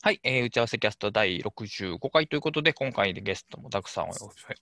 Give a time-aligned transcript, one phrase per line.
[0.00, 4.10] はい、えー打ち合わせキャスト第65回ということで、今回でゲストもたくさん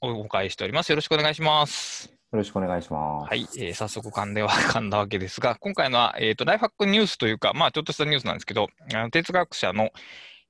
[0.01, 0.89] おお迎えしております。
[0.89, 2.07] よろしくお願いします。
[2.33, 3.29] よろしくお願いします。
[3.29, 9.91] はい、えー早速噛んでは 噛んだわけですが、今回のは、えーと、ライフハックニュースというか、まあ、ちょっとしたニュースなんですけど、あの哲学者の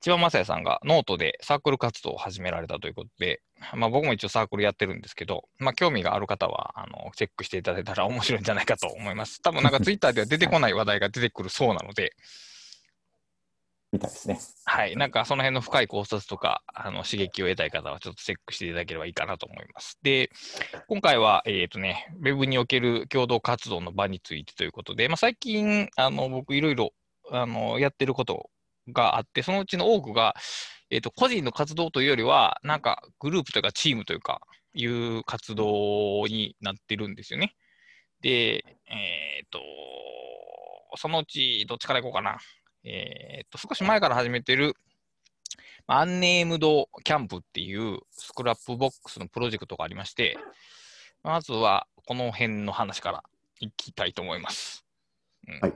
[0.01, 3.43] 千葉雅也さんがノートでサークル活動を始められたということで、
[3.75, 9.43] まあ、僕も一応サークルやってるんですけど、まあ、興味がある方はあのチェックしていただいたら面白いんじゃないかと思います。
[9.43, 12.15] 多分なんかツイッターでは出てこない話題が出てくるそうなので、
[13.93, 14.39] みたいですね。
[14.65, 19.99] はい、なんかその辺の深い考察とか、あの刺激を得たい方はちょっとチェックしていただければいいかなと思います。
[20.03, 20.31] で、
[20.89, 26.93] 今回は、えっ、とね、ウェブにおける共同活動の場についてということで、まあ、最近、あの僕、いろいろ
[27.31, 28.51] あのやってること
[28.89, 30.35] があって、そのうちの多くが、
[30.91, 34.41] えっ、と、個人の活動というよりは、なんかグループというか、チームというか、
[34.75, 37.55] いう活動になってるんですよね。
[38.21, 39.61] で、えっ、と、
[40.97, 42.39] そのうちどっちからいこうかな。
[42.87, 44.75] えーっと、少し前から始めてる、
[45.87, 50.39] まあ Unnamed Camp っていう Scrapbox のプロジェクトがありまして、
[51.23, 53.25] まずはこの辺の話から
[53.61, 54.85] いきたいと思います。
[55.49, 55.73] うんはい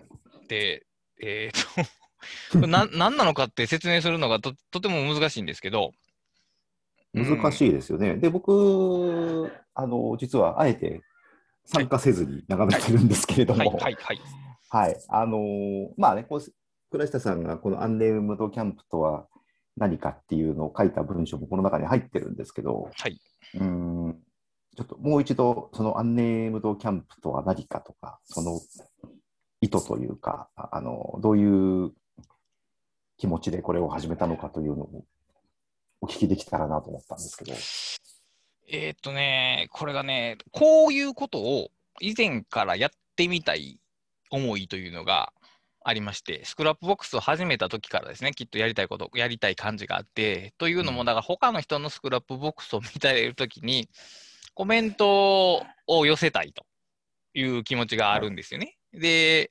[0.49, 0.85] で、
[1.23, 5.93] えーっと、 な 何なのかって説明するのがととても難しいんですけど、
[7.13, 8.17] 難しいですよね。
[8.17, 11.03] で、僕、あの、実はあえて
[11.65, 14.21] 参加せずに眺めてるんですけれどはいも、はいはい。
[14.69, 14.97] はい。
[15.09, 16.41] あのーまあね、こう、
[16.91, 19.27] 倉下さんがこのアンネームドキャンプとは
[19.77, 23.21] 何かっていうのを書いた文章もこの中に入ってるんですけど、はい。
[23.55, 24.19] うーん、
[24.77, 28.61] ちょっともう一度、そのアンネームドキャンプとは何かとか、その
[29.61, 31.93] 意図というか、ああの、どういう
[33.17, 35.05] 気持ちでこれを始めたのかというのを
[36.01, 37.53] お聞きできたらなと思ったんですけど。
[38.73, 43.79] えーっとね、これがね、こういうことを以前からやってみたい
[44.31, 45.33] 思いというのが
[45.83, 53.89] ありまして、 Scrapboxを始めた時からですね、きっとやりたいこと、やりたい感じがあって、というのも、うんだから他の人の Scrapboxを見たりするときに、
[54.55, 56.67] コメントを寄せたいと
[57.35, 58.77] いう気持ちがあるんですよね。
[58.93, 59.51] で、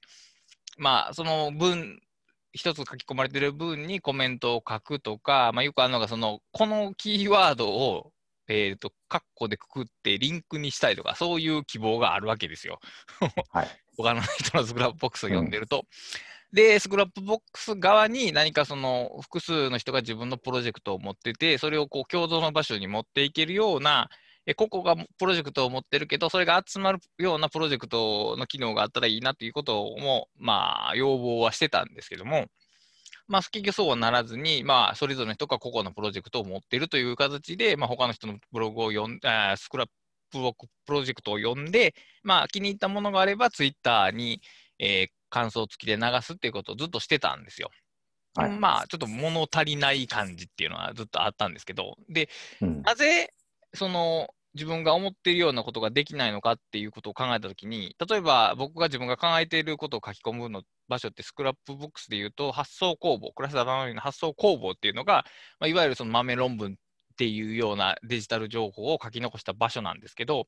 [0.78, 2.00] まあ、その文、
[2.54, 8.12] 一つ書き込まれてる文にコメントを書くとか、まあ、よくあるのが、その、このキーワードを、
[8.48, 12.80] えっ、と、カッコでくくってリンクにしたいとか、そういう希望があるわけですよ。
[13.52, 13.68] はい。
[14.04, 15.86] 他の人の Scrapboxを読んでると。
[16.52, 24.10] で、スクラップボックス側に何かその複数の人が自分のプロジェクトを持ってて、それをこう共同の場所に持っていけるような、
[24.46, 32.48] え個々がプロジェクトを持ってるけど、それが集まるようなプロジェクトの機能があったらいいなということも、まあ、要望はしてたんですけども、
[33.28, 39.94] まあ、結局そうはならずに、まあ、それぞれの人が個々のプロジェクトを持っているという形で、まあ、他の人のブログを読んあースクラップ
[40.38, 44.42] ボックスプロジェクトを読んで、まあ、気に入ったものがあれば、ツイッターに、
[44.78, 47.70] えー感想付きで流すっていうことをずっとしてたんですよ。
[48.36, 52.30] はいまあ、ちょっと物足りない感じっていうのはずっとあったんですけど、で、
[52.62, 52.82] うん。
[52.84, 53.34] なぜ、
[53.74, 65.26] その、自分が思っているようなことができないのかっていうことを考えたときに、例えば僕が自分が考えていることを書き込むの場所って Scrapboxで言うと、発想工房、クラスターの発想工房っていうのが、
[65.60, 66.78] まあ、いわゆるその豆論文
[67.20, 70.48] っていうようなデジタル情報を書き残した場所なんですけど、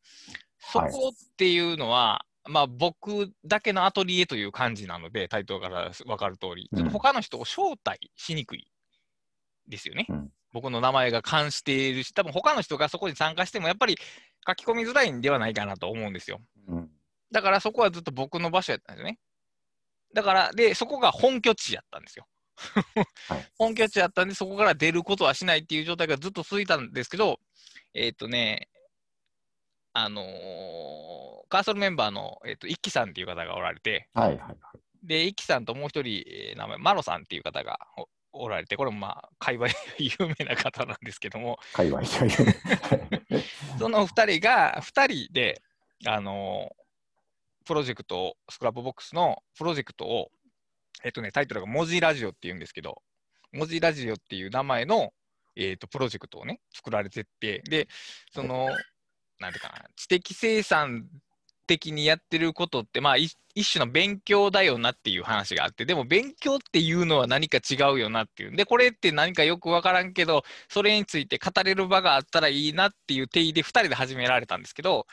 [0.58, 8.72] そはいこっていうのは、まあ僕だけのアトリエという感じなので、タイトルから分かる通り、ちょっと他の人を招待しにくい
[9.68, 10.06] ですよね。
[10.08, 13.98] うん僕の名前が関しているし、多分他の人がそこに参加しても、やっぱり
[14.46, 16.42] 書き込みづらいんではないかなと思うんですよ。
[16.68, 16.90] うん
[17.32, 19.18] だからそこはずっと僕の場所やったんですよね。
[20.14, 22.28] だから、で、そこが本拠地やったんですよ。
[23.28, 27.40] はい 本拠地やったんで、そこから出ることはしないっていう状態がずっと続いたんですけど、
[27.94, 28.70] えっ、とね、
[29.94, 34.58] あのーカーソルメンバーの、えっと一輝さんっていう方がおられて、はいはいはい。
[35.04, 42.04] で、一輝さんともう一人、えー名前、マロさんっていう方がおおられて、これもまあ、界隈で 有名な方なんですけども、界隈。
[43.78, 45.62] その二人が、二人で、
[46.06, 46.82] あのー
[47.64, 50.32] プロジェクトを、 Scrapboxのプロジェクトを、
[51.04, 53.02] えっとね、タイトルが文字ラジオっていうんですけど、
[53.52, 55.14] 文字ラジオっていう名前の、
[55.56, 57.88] えっとプロジェクトをね、作られてって、で、
[58.34, 58.70] その、
[59.40, 61.08] なんていうかな、知的生産
[61.72, 63.38] 的にやってることって、まあ、一
[63.72, 68.56] 種の勉強だよなっていう話があって、でも勉強っていうのは何か違うよなっていう。
[68.56, 75.08] で、これって何かよくわからんけど、それについて語れる場があったらいいなっていう定義で2人で始められたんですけど、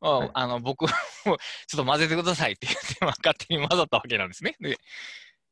[0.00, 1.36] はいあの僕もちょっ
[1.76, 4.56] と混ぜてくださいって言って、まあ勝手に混ざったわけなんですね。
[4.60, 4.78] で、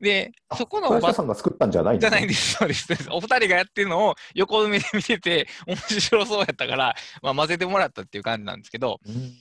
[0.00, 3.08] でそこの場倉下さんが作ったんじゃないんですねじゃないんです、そうです。
[3.10, 9.32] お二人がやってるのを横目で見てて、面白そうやったから、まあ、混ぜてもらったっていう感じなんですけど、うんはい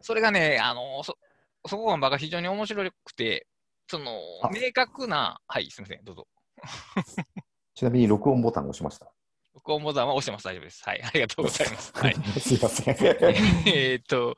[0.00, 1.18] それがね、あのそ
[1.66, 3.46] そこが非常に面白くて、
[3.88, 4.12] その
[4.42, 6.26] あ明確な、はい、すみません、どうぞ。
[7.74, 9.12] ちなみに録音ボタンを押しました。
[9.58, 10.44] 録音ボタンは押してます。
[10.44, 10.82] 大丈夫です。
[10.84, 11.02] はい。
[11.02, 11.92] ありがとうございます。
[11.94, 12.14] はい。
[12.40, 12.96] すいません。
[13.66, 14.36] えーっと、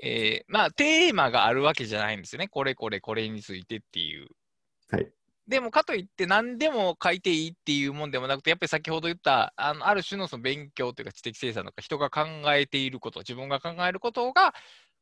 [0.00, 2.48] えーまあ、テーマがあるわけじゃないんですよね。
[2.48, 4.28] これこれこれについてっていう。
[4.90, 5.10] はい。
[5.48, 12.22] でも、かといって何でも書いていいっていうもんでもなくて、やっぱり先ほど言った、あのある種のその勉強というか知的生産とか、人が考
[12.54, 14.54] えていること、自分が考えることが、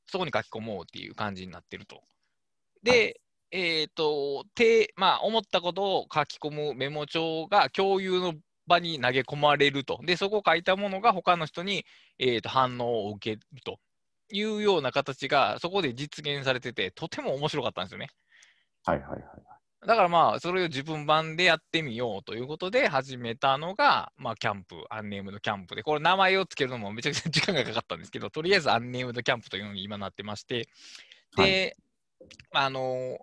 [0.06, 2.02] そこに書き込もうっていう感じになってると。
[2.82, 3.20] で、
[3.52, 8.34] えっ、と、てまあ、思ったことを書き込むメモ帳が共有の
[8.66, 10.00] 場に投げ込まれると。
[10.04, 11.84] で、そこを書いたものが他の人に、
[12.18, 13.78] えー、と反応を受けると
[14.30, 18.08] いうような形が、そこで実現されてて、とても面白かったんですよね。
[18.84, 19.20] はいはいはい。
[19.86, 30.68] だからまあ、それを自分版でやってみようということで始めたのが、まあ、キャンプ、アンネームドキャンプで、これ名前をつけるのもめちゃくちゃ時間がかかったんですけど、とりあえずアンネームドキャンプというのに今なってまして、
[31.36, 31.76] で、
[32.52, 33.18] あの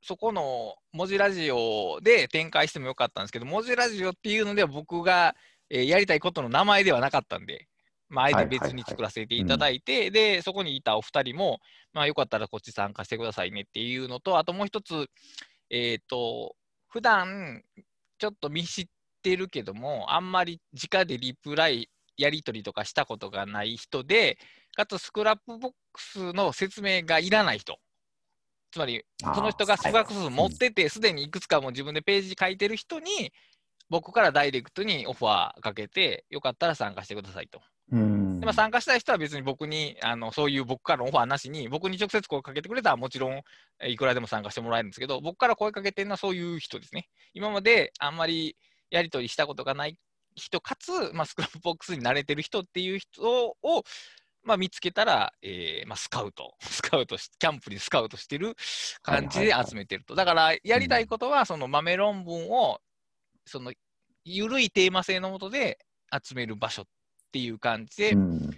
[0.00, 5.34] そこの文字ラジオで展開してもよかったんですけど、文字ラジオっていうのでは僕が、
[5.70, 7.68] えーやりたいことの名前ではなかったんで、
[8.08, 11.58] まあ、あえて別に作らせていただいて、で、そこにいたお二人も、
[11.92, 15.08] まあ、よかったらこっち参加してくださいねっていうのと、あともう一つ、
[15.70, 16.56] えっ、と、
[16.88, 17.62] 普段
[18.18, 18.86] ちょっと見知っ
[19.22, 24.38] てるけども、あんまり直でリプライ、やり取りとかしたことがない人で、
[24.74, 27.78] かつ Scrapboxの説明がいらない人。
[28.70, 33.32] つまり、その人が Scrapbox持ってて、すでにいくつかも自分でページ書いてる人に、
[33.90, 37.60] 僕からダイレクトにオファーかけて、よかったら参加してくださいと。
[37.90, 43.42] うんでまあ、参加したい人は別に僕にあの、そういう僕からのオファーなしに、僕に直接声かけてくれたらもちろん
[43.80, 47.08] えーいくらでも参加してもらえるんですけど、僕から声かけてるのはそういう人ですね。
[47.32, 48.56] 今まであんまり
[48.90, 49.98] やり取りしたことがない
[50.34, 53.82] 人、かつ、まあ、 Scrapboxに慣れてる人っていう人を、
[54.42, 58.56] まあ、見つけたら、えーまあ、スカウト、 スカウトし、キャンプにスカウトしてる
[59.02, 60.14] 感じで集めてると。
[60.14, 62.80] だから、やりたいことは、その豆論文を、
[63.46, 63.72] その、
[64.24, 65.78] 緩いテーマ性のもとで
[66.12, 66.86] 集める場所っ
[67.32, 68.50] ていう感じで、うん。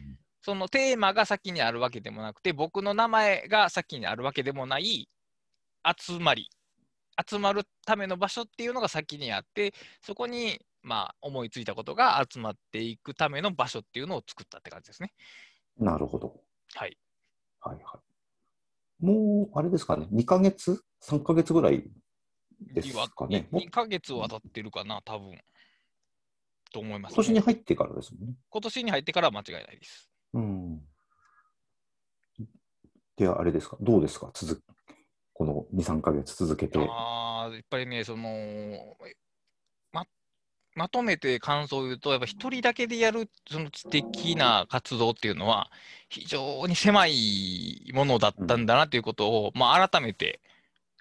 [0.42, 5.08] そのテーマが先にあるわけでもなくて、僕の名前が先にあるわけでもない
[5.98, 6.48] 集まり、
[7.28, 15.12] 集まるための場所っていうのが先にあって、そこにまあ思いついたことが集まっていくための場所っていうのを作ったって感じですね。
[15.80, 16.40] なるほど。
[16.74, 16.96] はい。
[17.60, 18.00] はいは
[19.00, 19.04] い。
[19.04, 21.90] もう、あれですかね、2ヶ月 ?3 ヶ月ぐらい
[22.60, 23.48] ですかね。
[23.50, 25.38] もう2ヶ月は経ってるかな、多分
[26.72, 28.34] と思います、今年に入ってからですもんね。
[28.50, 30.10] 今年に入ってからは間違いないです。
[30.34, 30.80] うん。
[33.16, 34.62] では、あれですか、どうですか、続
[35.32, 36.78] この2、3ヶ月続けて。
[36.78, 39.06] あーやっぱりね、そのま
[40.80, 45.70] まとめて感想を言うと、やっぱ一人だけでやるその知的な活動っていうのは、
[46.08, 50.40] 非常に狭いものだったんだなということを、まあ、改めて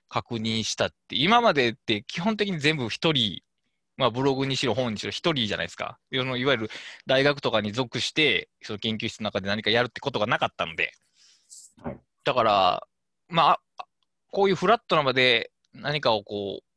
[0.09, 3.41] 確認したって、今までって基本的に全部一人、
[3.95, 5.97] まあ、ブログにしろ本にしろ一人じゃないですか。
[6.13, 6.69] そのいわゆる
[7.05, 10.91] 大学とかに属して、その研究室の中で何かやるってことがなかったので、
[11.81, 12.83] はいだから、
[13.29, 13.85] まあ、
[14.29, 16.68] こういうフラットな場で何かをこう、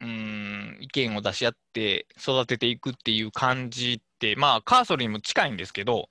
[0.00, 6.08] うーん、意見を出し合って育てていくっていう感じって、まあ、カーソルにも近いんですけど、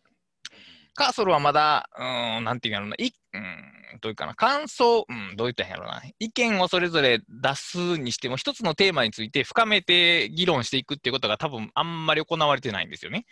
[0.93, 13.25] カーソルはまだ、うーん、なんていうんやろうな、い、うん、どういうかな、感想、うん、どういったんやろうな、意見をそれぞれ出すにしても、一つのテーマについて深めて議論していくっていうことが多分あんまり行われてないんですよね。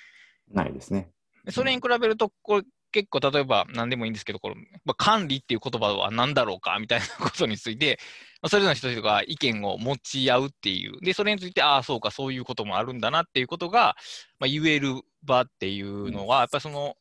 [0.52, 1.10] ないですね。
[1.44, 2.64] でそれに比べると、これ
[2.96, 8.00] 結構例えば何でもいいんですけど、これまあ、管理っていう言葉は何だろうかみたいなことについて、
[8.42, 13.98] まあそれぞれの人々が意見を持ち合うっていう、で、それについて、ああ、そうか、そういうこともあるんだなっていうことが、
[14.40, 16.96] まあ、言える場っていうのは、やっぱりその、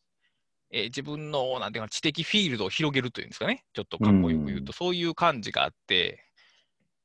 [0.72, 4.72] えー自分のなんていうか知的フィールドを広げるというんですかね、ちょっとかっこよく言うと、うん。
[4.72, 6.24] そういう感じがあって、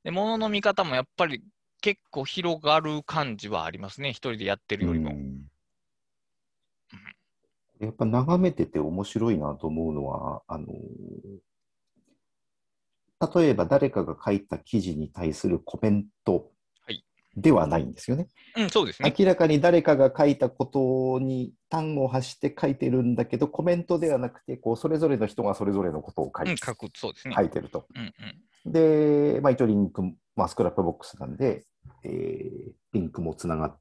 [0.03, 1.43] で、ものの見方もやっぱり
[1.81, 5.11] 結構広がる感じはありますね、一人でやってるよりも。
[5.11, 5.38] うん
[7.79, 10.67] やっぱ眺めてて面白いなと思うのは、あの
[13.35, 16.51] 例えば誰かが書いた記事に対するコメント
[16.85, 17.03] はい
[17.35, 18.27] ではないんですよね。
[18.57, 19.13] うん、そうですね。
[19.17, 27.35] 明らかに誰かが書いたことに端を発して書いてるんだけど、コメントではなくて、こうそれぞれの人がそれぞれのことを書い,、うん、書く、そうですね。
[27.37, 27.85] 書いてると。
[27.95, 28.13] うん
[28.65, 28.71] うん。
[28.71, 30.01] で、まあ、一応リンク、
[30.35, 31.65] まあ、 Scrapbox なんで、
[32.03, 33.79] えーリンクもつながっ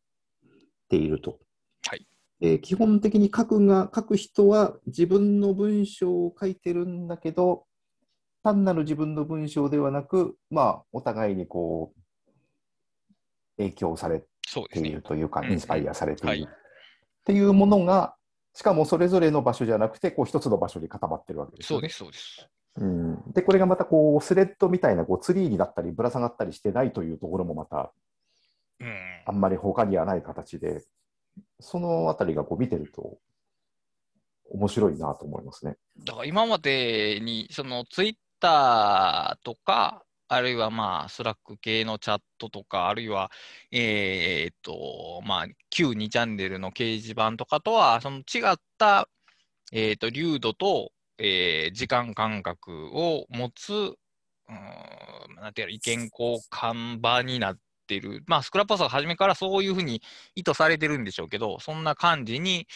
[0.89, 1.39] ていると。
[1.87, 2.07] はい
[2.41, 7.65] で基本的に書くが書く人は自分の文章を書いてるんだけど、
[8.45, 12.01] 単なる自分の文章ではなく、まあ、お互いにこう
[13.57, 14.27] 影響されて
[14.79, 15.03] いる。
[15.03, 16.49] というか、うんうんインスパイアされている、はい
[17.29, 18.15] っていうものが、
[18.55, 22.49] しかもそれぞれの場所じゃなくて、こう一つの場所に固まってるわけですよね、そうです、そうです。
[22.77, 23.33] うん。
[23.33, 27.93] で、これがまたこうスレッドみたいなこうツリーになったり、ぶら下がったりしてないというところもまた
[28.81, 28.89] うん。
[29.27, 30.83] あんまり他にはない形で、
[31.61, 33.19] そのあたりがこう見てると、
[34.51, 35.77] 面白いなと思いますね。
[36.05, 43.31] だから今までに、そのツイッターとか、あるいはまあ、 Slack 系のチャットとか、あるいは、
[43.73, 49.09] えーっと、まあ、旧2チャンネルの掲示板とかとは、その違った、
[49.73, 58.23] えーっと、粒度と、えー時間感覚を持つ、うん、なんていうの、意見交換場になってる。
[58.27, 60.03] まあ、 Scrapbox は初めからそういうふうに
[60.37, 62.69] 意図されてるんでしょうけど、そんな感じに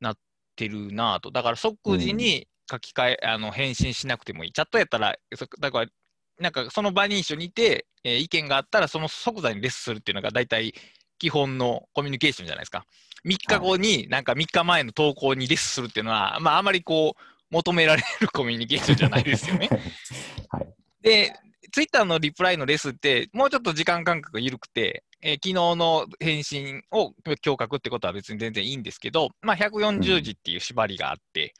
[0.00, 0.18] なっ
[0.56, 1.30] てるなぁと。
[1.30, 4.52] だから即時に書き換え、あの返信しなくてもいい。
[4.52, 5.90] チャットやったら、そだから、
[6.38, 10.74] なんかその場に一緒にいて、えー意見があったら、その即座にレスするっていうのが大体
[11.18, 12.84] 基本のコミュニケーションじゃないですか。
[13.24, 19.68] 3日後に、なんか3日前の投稿にレスするっていうのは、まああまりこう、求められるコミュニケーションじゃないですよね。
[20.50, 20.68] はい。
[21.02, 21.34] で、
[21.70, 27.12] ツイッターのリプライのレスって、もうちょっと時間間隔が緩くて、えー昨日の返信を
[27.42, 31.54] 強化ってことは別に全然いいんですけど、まあ、140字っていう縛りがあって、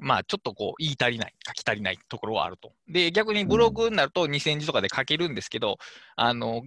[0.00, 2.72] まあ、ちょっとこう、言い足りない、書き足りないところはあると。
[2.88, 5.78] で、逆にブログになると2000字とかで書けるんですけど、
[6.16, 6.62] あの、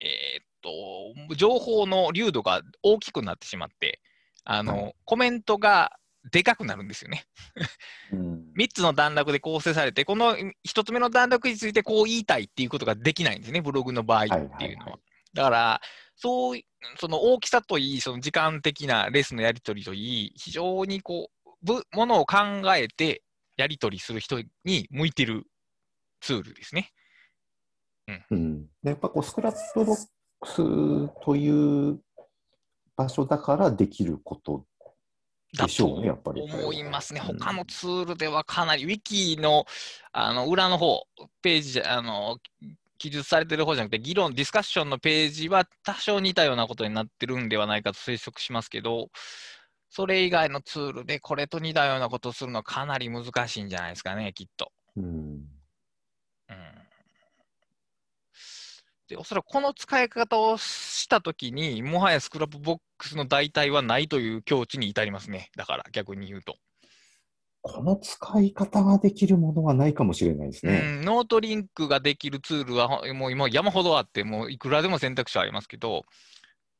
[0.00, 4.00] えーっと、情報の流度が大きくなってしまって、
[4.44, 5.92] あの、はコメントが
[6.30, 7.24] でかくなるんですよね。
[8.12, 14.56] うん3つの段落で構成されて、この1つ目の段落についてこう言いたいっていうことができないんですね、ブログの場合っていうのは。
[14.56, 15.00] はいはいはい
[15.34, 15.80] だから、
[16.16, 16.64] そうい、
[16.98, 22.36] その大きさといい、その時間的なレスのやり取りといい、非常にこう、ぶものを考
[22.76, 23.22] えて
[23.56, 25.44] やり取りする人に向いてる
[26.20, 26.92] ツールですね。
[28.30, 30.56] うん、でやっぱこう Scrapbox
[31.24, 31.98] という
[32.96, 34.66] 場所だからできること
[35.56, 36.42] だでしょうね、やっぱり。
[36.42, 37.20] 思いますね。
[37.20, 39.66] うん他のツールではかなり、ウィキの
[40.12, 41.06] あの裏の方、
[41.42, 42.38] ページあの、
[42.98, 49.10] 記述されてる方じゃなくて、議論、ディスカッションのページは多少似たようなことになってるんではないかと推測しますけど、
[49.90, 54.72] それ以外のツールでこれと似たようなことをするのはかなり難しいんじゃないですかね、きっと。
[54.96, 56.83] うんうん
[59.14, 65.50] で、おそらくこの使い方をしたときに、もはや Scrapbox の代替はないという境地に至りますね。
[65.56, 66.56] だから逆に言うと。
[67.62, 70.80] この使い方ができるものはないかもしれないですうね。
[70.80, 76.02] ん、ノートリンクができるツールはほもう今山ほどあって、もういくらでも選択肢はありますけど、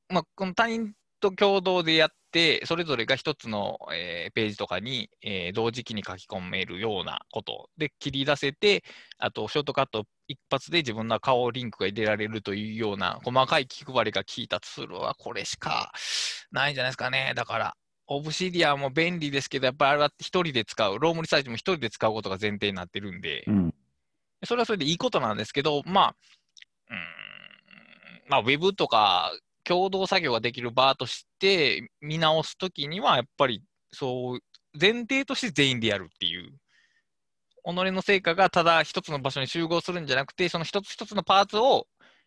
[0.08, 2.16] まあ、この他人と共同でやって、
[2.64, 7.70] それぞれが一つの、えーページとかに、えー同時期に書き込めるようなこと。
[7.76, 8.84] で切り出せて、
[9.18, 15.92] あとショートカット一発で自分の顔リンクが入れられるというような細かい気配りが効いたツールはこれしか
[16.50, 17.32] ないんじゃないですかね。
[17.36, 17.76] だから、
[18.06, 23.74] オブシディアンも便利ですけど、やっぱりあれは一人で使う、ロームリサーチも一人で使うことが前提になってるんで、うん。
[24.44, 26.16] それはそれでいいことなんですけど、まあ、
[26.90, 26.98] うーん、
[28.28, 29.32] まあ、ウェブとか
[29.64, 34.40] 共同作業ができる場として見直すときには、やっぱりそう、
[34.78, 36.52] 前提として全員でやるっていう。
[37.66, 41.86] 己の成果がただ一つの場所に集合するんじゃなくて、その一つ一つのパーツを、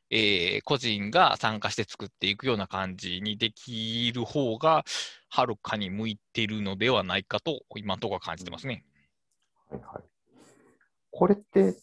[0.09, 4.83] えー個人が参加して作っていくような感じにできる方が、
[5.29, 8.83] はるかに向いてるのではないかと、今のところは感じてますね。
[9.69, 10.03] はいはい、
[11.11, 11.75] これって、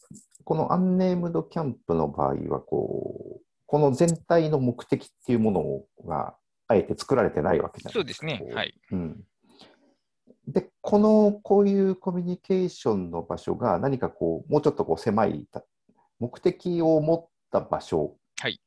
[0.42, 6.36] このアンネームドキャンプの場合はこう、この全体の目的っていうものが
[6.68, 8.44] あえて作られてないわけじゃないそうですね。
[8.52, 8.74] はい。
[8.92, 9.24] うん、
[10.48, 15.64] で、このこういうコミュニケーションの場所が何かこう、もうちょっとこう狭いた
[16.20, 18.60] 目的を持った場所はい。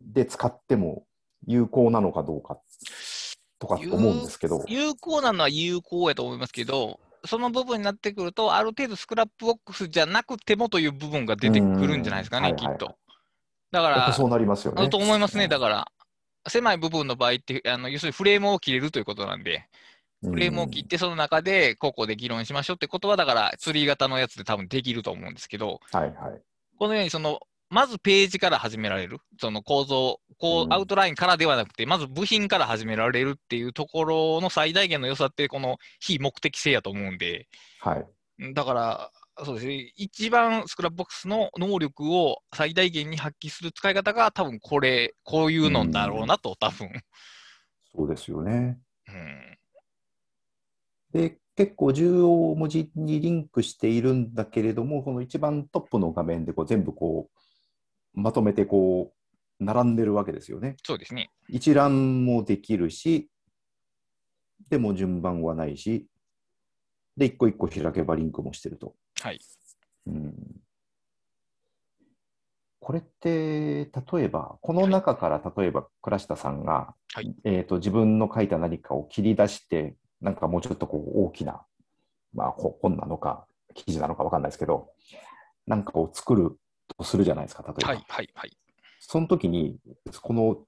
[0.00, 1.06] で使っても
[1.46, 2.58] 有効なのかどうか
[3.58, 4.64] とか思うんですけど。
[4.68, 12.56] 有効なのは有効やと思いますけど、その部分になってくると、ある程度 Scrapbox じゃなくてもという部分が出てくるんじゃないですかね、うん。
[12.56, 12.86] きっと。
[12.86, 12.94] は。
[13.70, 14.82] だから、そうなりますよね。
[14.82, 15.44] だと思いますね。
[15.44, 15.92] うんだから、
[16.48, 19.68] 狭い部分の場合って、あの要するにフレームを切れるということなんで、
[20.22, 26.40] フレームを切って、その中でここで議論しましょうってことは、だから、ツリー型のやつで多分できると思うんですけど、うんはいはい。
[26.78, 37.48] このようにその、まずページから始められる、その構造、こうんうアウトラインからではなくて、まず部品から始められるっていうところの最大限の良さって、この非目的性やと思うんで、
[37.80, 38.54] はい。
[38.54, 39.10] だから、
[39.44, 46.90] そうですね、一番 Scrapbox の能力を最大限に発揮する使い方が、多分これ、こういうのだろうなと、多分。
[47.94, 48.78] そうですよね。
[49.08, 49.56] うん
[51.12, 57.30] で、結構重要文字にリンクしているんだけれども、この一番トップの画面でこう全部こ
[58.14, 59.14] う、まとめてこ
[59.60, 60.76] う、並んでるわけですよね。
[60.84, 61.30] そうですね。
[61.48, 63.30] 一覧もできるし、
[64.68, 66.06] でも順番はないし、
[67.16, 68.94] で、一個一個開けばリンクもしてると。
[69.20, 69.40] はい。
[70.06, 70.34] うん、
[72.80, 73.90] これって、例
[74.24, 81.64] えば、この中から例えば倉下さんが、はいえーと、自分の書いた何かを切り出して、なんかもうちょっとこう大きな、
[82.34, 84.90] まあ、こ本なのか、記事なのか分かんないですけど、
[85.66, 86.58] なんかを作る
[86.96, 87.88] とするじゃないですか、例えば。
[87.88, 88.56] はいはいはい。
[89.00, 89.78] その時に、
[90.22, 90.64] この、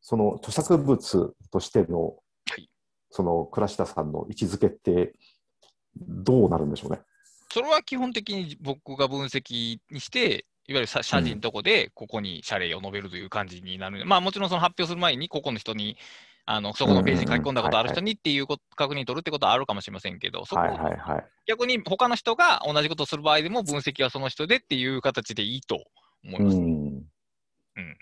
[0.00, 2.16] その著作物としての、
[2.48, 2.68] はい
[3.08, 5.14] その倉下さんの位置づけって、
[5.96, 7.00] どうなるんでしょうね？
[7.56, 15.96] それは基本的に僕が分析にして、いわゆるさ写真のとこで、ここに謝礼を述べるという感じになる、まあもちろんその発表する前に、ここの人に、
[16.44, 20.60] あのそこのページに書き込んだことある人にっていうこと確認取るってことはあるかもしれませんけど、そこ。
[21.46, 25.82] 逆に他の人が同じことをする場合でも分析はその人でっていう形でいいと
[26.24, 26.58] 思いうます。
[26.58, 26.62] ん。
[26.62, 26.70] う
[27.80, 27.98] ん。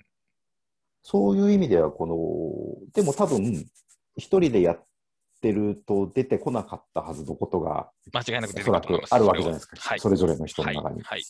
[1.04, 3.64] そういう意味では、この、でも多分、
[4.16, 4.84] 一人でやっ
[5.44, 9.96] てると出てこなかったはずのことが、間違いなく出ておそらくあるわけじゃないですか、は。
[9.96, 10.76] いそれぞれの人のはい。
[10.76, 11.02] 中に。
[11.02, 11.22] はい。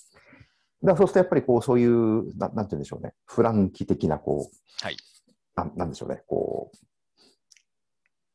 [0.82, 4.96] だからそうするとやっぱりこう、そういう、ななんて言うんでしょうね、フランキ的な、こう、はい。
[5.56, 6.70] なんなんでしょうね、こ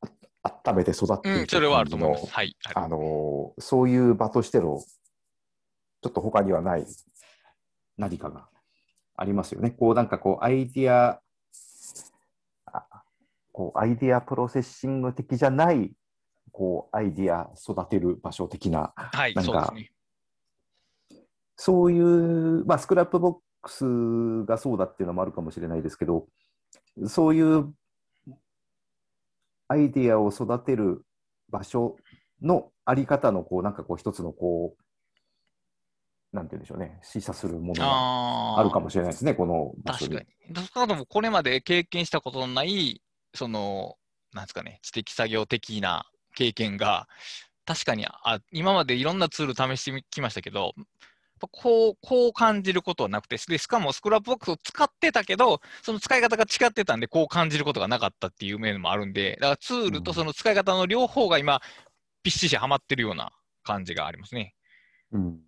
[0.03, 0.07] う、
[0.43, 2.27] あ温めて育っていくうん、それはあると思います。
[2.27, 2.57] はい。
[2.65, 4.79] あるのあのーそういう場としての、
[6.01, 6.85] ちょっと他にはない
[7.97, 8.49] 何かが
[9.15, 9.71] ありますよね。
[9.71, 11.21] こう、なんかこう、アイディア、あ
[13.51, 15.91] こうアイディアプロセッシング的じゃない、
[16.51, 19.91] こう、アイディア育てる場所的な、はい、なんかね。
[21.55, 26.27] そういう、まあ、 Scrapbox がそうだっていうのもあるかもしれないですけど、
[27.05, 27.73] そういう
[29.67, 31.05] アイディアを育てる
[31.49, 31.97] 場所
[32.41, 40.31] のあり方の、こう、なんかこう、一つのこう、なんて言うんでしょうね、示唆するものがあるかもしれないですね、この場所に確か。
[40.61, 40.67] に。
[40.67, 43.01] 少なくともこれまで経験したことのない、
[43.33, 43.97] その、
[44.33, 46.05] なんですかね、知的作業的な
[46.35, 47.07] 経験が、
[47.65, 50.73] 確かにあ今までいろんなツール試してきましたけど、
[51.51, 61.61] こうこう感じることはなくてで、しかも Scrapbox を使ってたけど、その使い方が違ってたんで、こう感じることがなかったっていう面もあるんで、だからツールとその使い方の両方が今、
[62.23, 63.31] ぴっしりはまってるような
[63.63, 64.55] 感じがありますね。
[65.11, 65.39] うん。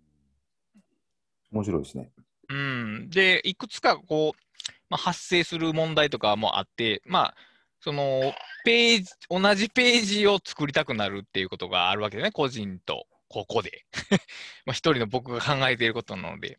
[1.52, 2.10] 面白いですね。
[2.48, 7.34] うん、で、いくつかこう、まあ、発生する問題とかもあって、まあ、
[7.82, 8.32] その
[8.64, 13.84] ページ、同じページを作りたくなるっていうことがあるわけでね、個人とここで。
[14.64, 16.58] まあ一人の僕が考えていることなので。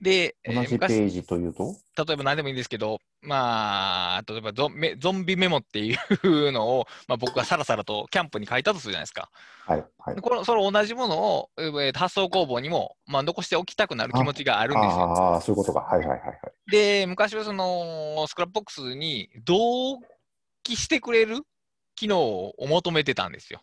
[0.00, 1.76] で、えー同じペ昔ージというと、
[2.06, 9.30] 例えば何でもいいんですけど、まあ、例えばゾンメゾンビメモっていうのを、まあ、僕がさらさらとキャンプに書いたとするじゃないですか。
[9.66, 10.22] はい、はいで。
[10.22, 15.02] このその同じものを、えー発想工房にも、まあ、残しておきたくなる気持ちがあるんですよ。
[15.02, 15.80] ああ、そういうことか。
[15.80, 16.18] はい、はい、はい。
[16.20, 16.38] はい
[16.70, 19.98] で、昔はその Scrapbox に同
[20.70, 21.38] 期してくれる
[21.96, 23.60] 機能を求めてたんですよ。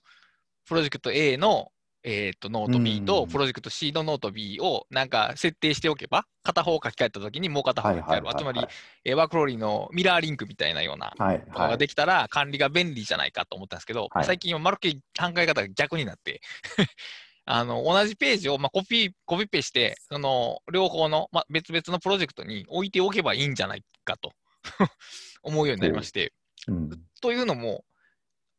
[0.67, 1.71] プロジェクト A の、
[2.03, 7.95] えー、とノート B とうんプロジェクト C のノート B をなんか設定しておけば、片方を書き換えたときにもう片方。
[7.95, 8.27] 書き換える。
[8.37, 8.69] つまりはい、
[9.05, 11.69] えー WorkFlowy のミラーリンクみたいなようなはい、ものはい。
[11.71, 16.41] ができたら管理が便利じゃないかと思ったんですけど、はい最近はまるっきり考え方が逆になって、
[17.45, 24.33] あの同じページを、まあ、コピー、コピペして、その両方の、まあ、別々のプロジェクトに置いておけばいいんじゃないかと
[25.43, 26.33] 思うようになりまして、
[26.67, 26.89] うん。
[27.21, 27.83] というのも、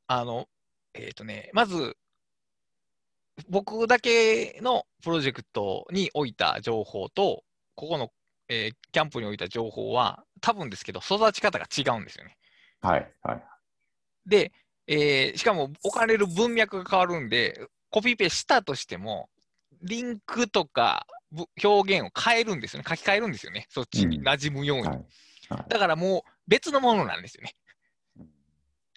[0.07, 0.47] あの、
[0.94, 1.97] えっ、とね、まず、
[3.49, 7.44] 僕だけのプロジェクトに置いた情報と、
[7.75, 8.11] ここの、
[8.49, 12.37] えーキャンプに置いた情報は、多分ですけど、育ち方が違うんですよね。
[12.81, 13.42] はい、はい。
[14.27, 14.53] で、
[14.87, 19.29] えーしかも置かれる文脈が変わるんで、コピペしたとしても、
[19.83, 22.87] リンクとかぶ表現を変えるんですよね。
[22.88, 23.66] 書き換えるんですよね。
[23.71, 24.88] そっちにうん馴染むように。
[24.88, 25.07] はいはい
[25.68, 27.55] だからもう別のものなんですよね。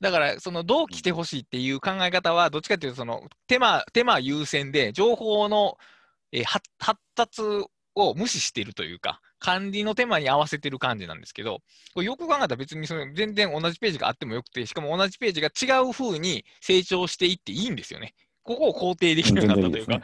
[0.01, 5.77] だから、そのどう来てほしいっていう考え方は、どっちかというと、その手間、手間優先で、情報の、
[6.31, 6.45] えー
[6.79, 7.41] 発達
[7.95, 11.61] を無視しているというか、管理の手間に合わせてる感じなんですけど、
[11.93, 18.15] これよく考えたら別にその全然同じページがあってもよくて、しかも同じページが違う風に成長していっていいんですよね。
[18.43, 20.01] ここを肯定できなったというか、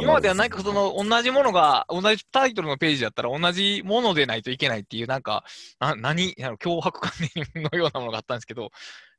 [0.00, 5.44] 今まではなんかその同じものが、同じタイトルのページだったら同じものでないといけないっていう、なんか、
[5.78, 7.12] な何、あの脅迫観
[7.54, 8.70] 念のようなものがあったんですけど、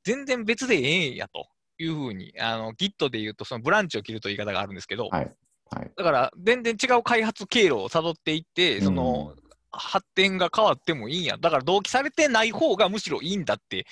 [0.03, 5.33] 全然別でええんやというふうに、あの Git で言うと、そのブランチを切るという言い方があるんですけど、はい。
[5.71, 5.91] はい。
[5.95, 9.35] だから全然違う開発経路をたどっていって、その、
[9.71, 11.23] 発展が変わってもいいん。
[11.23, 11.37] や。
[11.37, 13.85] だから同期されてない方がむしろいいんだって、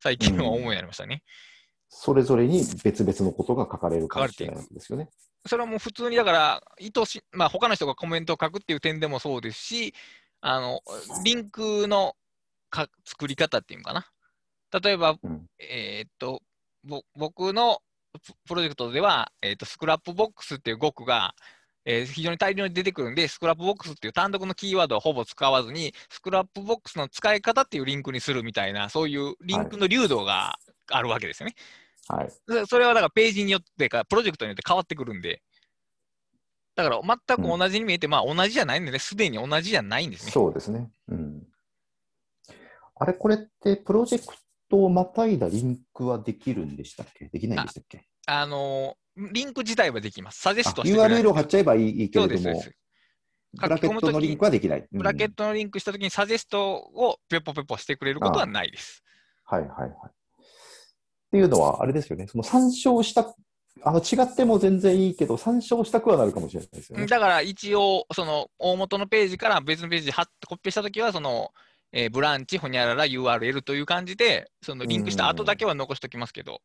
[0.00, 1.22] 最近は思うようになりましたね。
[1.96, 5.08] それぞれに別々のことが書かれるかもしれないですよね。
[5.46, 9.94] それはもう普通に、だから、意図し、まあ、他の人がコメントを書くっていう点でもそうですし、
[10.40, 10.80] あの、
[11.24, 12.16] リンクの
[12.68, 14.06] か作り方っていうのかな。
[14.82, 16.42] 例えば、うんえーっと、
[16.82, 17.78] ぼ僕の
[18.12, 21.34] ププロジェクトでは、えーっと、 Scrapbox っていう語句が、
[21.84, 30.58] えー非常に大量に出てくるんで、 Scrapboxっていう単独のキーワードをほぼ使わずに、 Scrapboxの使い方っていうリンクにするみたいな、そういうリンクの流動が
[30.90, 31.54] あるわけですよね。
[31.56, 31.83] はい。
[32.46, 35.42] そそれはだからページによってか、プロジェクトによって変わってくるんで、
[36.74, 40.32] だから全く同じに見えて、まあ同じじゃないんでね、すでに同じじゃないんですね。
[40.32, 40.90] そうですね。
[41.08, 41.42] うん。
[42.96, 44.34] あれ、これってプロジェク
[44.68, 47.26] トをまたいだリンクはできるんでしたっけ？
[47.26, 48.06] できないんでしたっけ？
[48.26, 50.40] あのーリンク自体はできます。
[50.40, 52.64] サジェあストはして ?URL を貼っちゃえばいいけれども。
[53.56, 54.84] ブラケットのリンクはできない。
[54.90, 59.04] ブラケット、トのリンクしたときにサジェストをペポペポしてくれることはないです。
[59.44, 59.90] はいはいはい。
[61.34, 62.28] っていうのは、あれですよね。
[62.28, 63.34] その参照した、
[63.82, 67.06] あの違っても全然いいけど、参照したくはなるかもしれないですよね。
[67.06, 71.50] だから一応、その大元のページから別のページに貼ってコピーしたときは、その、
[71.92, 76.60] えーブランチ、ほにゃらら URL という感じで、そのリンクした後だけは残しておきますけど、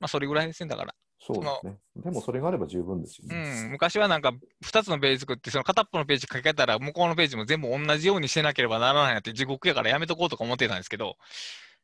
[0.00, 0.94] まあそれぐらいですね、だから。
[1.18, 1.78] そうですね。
[1.96, 3.68] でもそれがあれば十分ですようね。
[3.68, 4.32] ん、昔はなんか
[4.64, 11.16] 2つのページ作って、その片っぽのページ書き換えたら、向こうのページも全部同じようにしてなければならないなって地獄やからやめとこうとか思ってたんですけど、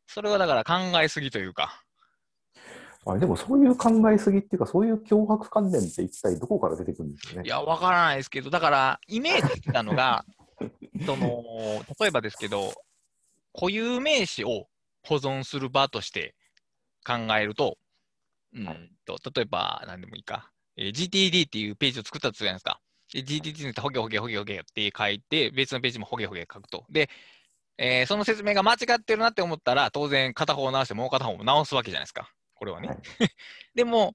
[0.07, 1.83] それはだから考えすぎというか、
[3.09, 7.43] あれでもそういう考えすぎっていうか、そういう脅迫観念って一体どこから出てくるんですかね。
[7.47, 10.25] いや、わからないですけど、だから、イメージしたのが、
[11.07, 11.45] その、
[12.01, 12.73] 例えばですけど、
[13.55, 14.67] 固有名詞を
[15.05, 16.35] 保存する場として
[17.07, 17.79] 考えると、
[18.53, 22.81] うんと、例えば、何でもいいか、えー GTD っていうページを作ったとするじゃないですか。
[23.13, 26.85] で GTD にほげほげほげほげって書いて、別のページもほげほげ書くと。
[26.91, 27.09] で、
[27.79, 32.33] えーその説明が間違ってるなって思ったら、当然片方を直してもう片方も直すわけじゃないですか。
[32.57, 32.89] これはね。
[32.89, 32.99] はい
[33.75, 34.15] でも、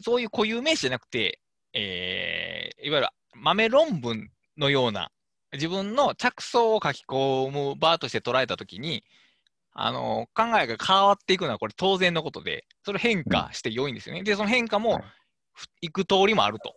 [0.00, 1.40] そういう固有名詞じゃなくて、
[1.72, 5.10] えーいわゆる豆論文のような、
[5.52, 9.04] 自分の着想を書き込む場として捉えたときに、
[9.72, 14.22] あの考えが変わっていくのはこれ当然のことで、それ変化して良いんですよね。
[14.22, 15.04] で、その変化もは
[15.80, 16.74] いく通りもあると。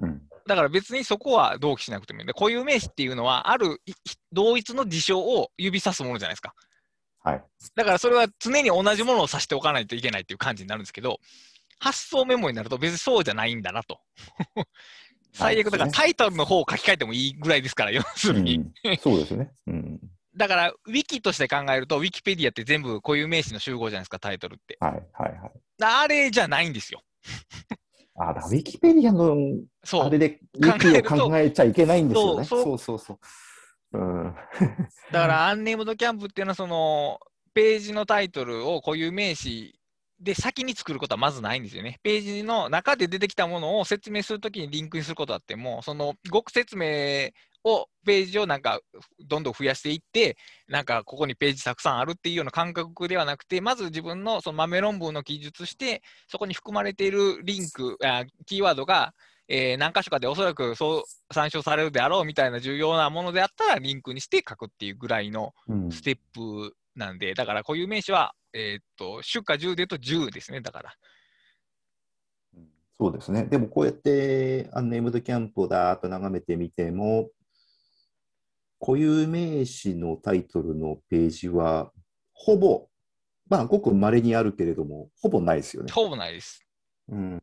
[0.00, 0.22] うん。
[0.46, 2.26] だから別にそこは同期しなくてもいい。
[2.26, 3.92] で固有名詞っていうのは、あるい
[4.32, 6.54] 同一の事象を指さすものじゃないですか。
[7.22, 7.44] はい。
[7.74, 11.20] だからそれは常に同じものを指しておかないといけないっていう感じになるんですけど、
[11.78, 14.00] 発想メモになると別にそうじゃないんだなと。
[15.32, 18.56] 最悪だからタイトルの方を書き換えてもいいぐらいですから、要するに。
[18.84, 19.52] うんそうですね。
[19.66, 20.00] うん。
[20.36, 24.76] だから、ウィキとして考えると、ウィキペディアって全部固有名詞の集合じゃないですか、タイトルって。
[24.80, 25.52] はいはいはい。
[25.82, 27.02] あれじゃないんですよ。
[28.16, 29.36] あ、だウィキペディアの。
[30.04, 32.44] あれでウィキを考えちゃいけないんですよね。
[32.44, 33.18] そうそうそうそう。
[33.92, 34.34] うん。
[35.12, 37.20] だから、アンネームドキャンプっていうのは、その、
[37.54, 39.78] ページのタイトルを固有名詞
[40.20, 41.98] で先に作ることはまずないんですよね。
[42.02, 47.30] ページの中で出てきたものを説明するときにリンクにすることだっても、その、極説明
[47.64, 48.80] を、ページをなんか、
[49.20, 59.14] どんどん増やしていって、なんか、ここにページたくさんあるっていうような感覚ではなくて、まず自分のその豆論文の記述して、そこに含まれているリンク、あキーワードが、
[59.48, 70.94] えー何箇所かでおそらくそう参照されるであろうみたいな重要なものであったら、リンクにして書くっていうぐらいのうんステップなんで、だから固有名詞は、えーっと、主か10で言うと10ですね、だから。
[73.00, 73.44] そうですね。
[73.44, 77.30] でもこうやってアンネームドキャンプをだーっと眺めてみても、
[78.80, 81.92] 固有名詞のタイトルのページは、
[82.32, 82.88] ほぼ、
[83.48, 85.92] まあ、ごく稀にあるけれども、ほぼないですよね。
[85.92, 86.64] ほぼないです。
[87.08, 87.42] うん、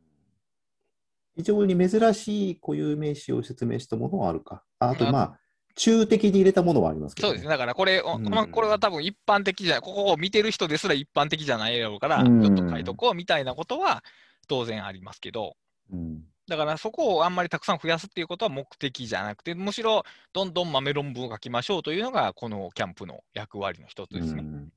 [1.36, 4.62] 非常に珍しい固有名詞を説明したものはあるか。
[4.78, 5.40] ああと、あまあ、
[5.74, 7.50] 中的に入れたものはありますけど、そうですね。
[7.50, 14.02] だからこれ、おうんまあ、これは多分一般的じゃ、ここを見てる人ですら一般的じゃないやろうから、うんちょっと書いとこうみたいなことは
[14.48, 15.56] 当然ありますけど、
[15.92, 24.42] うんだからそこをあんまりたくさん増やすっていうことは目的じゃなくて、むしろどんどん豆論文を書きましょうというのが、このキャンプの役割の一つですね。
[24.42, 24.72] うん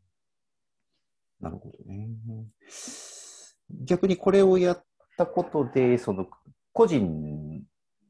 [1.39, 2.09] なるほどね。
[3.85, 4.83] 逆にこれをやっ
[5.19, 6.27] たことで、その
[6.71, 7.61] 個人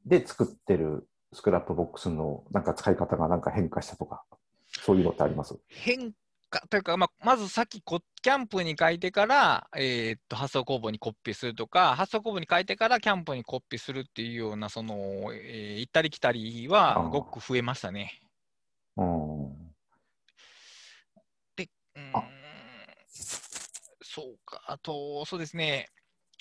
[0.06, 4.24] で作ってる Scrapboxのなんか使い方がなんか変化したとか、
[4.68, 5.58] そういうのってあります？
[5.68, 6.14] 変
[6.52, 14.96] 化というか、まあ、まずさっきこキャンプに書いてから、えーっと発想工房にコピーするとか、発想工房に書いてからキャンプにコピーするっていうような、その、
[15.34, 17.10] えー行ったり来たりあはー。
[17.10, 18.22] ごく増えましたね。
[18.98, 19.46] うん。
[19.46, 19.74] うーん。
[22.14, 22.24] あ。
[24.02, 25.88] そうか、あと、そうですね、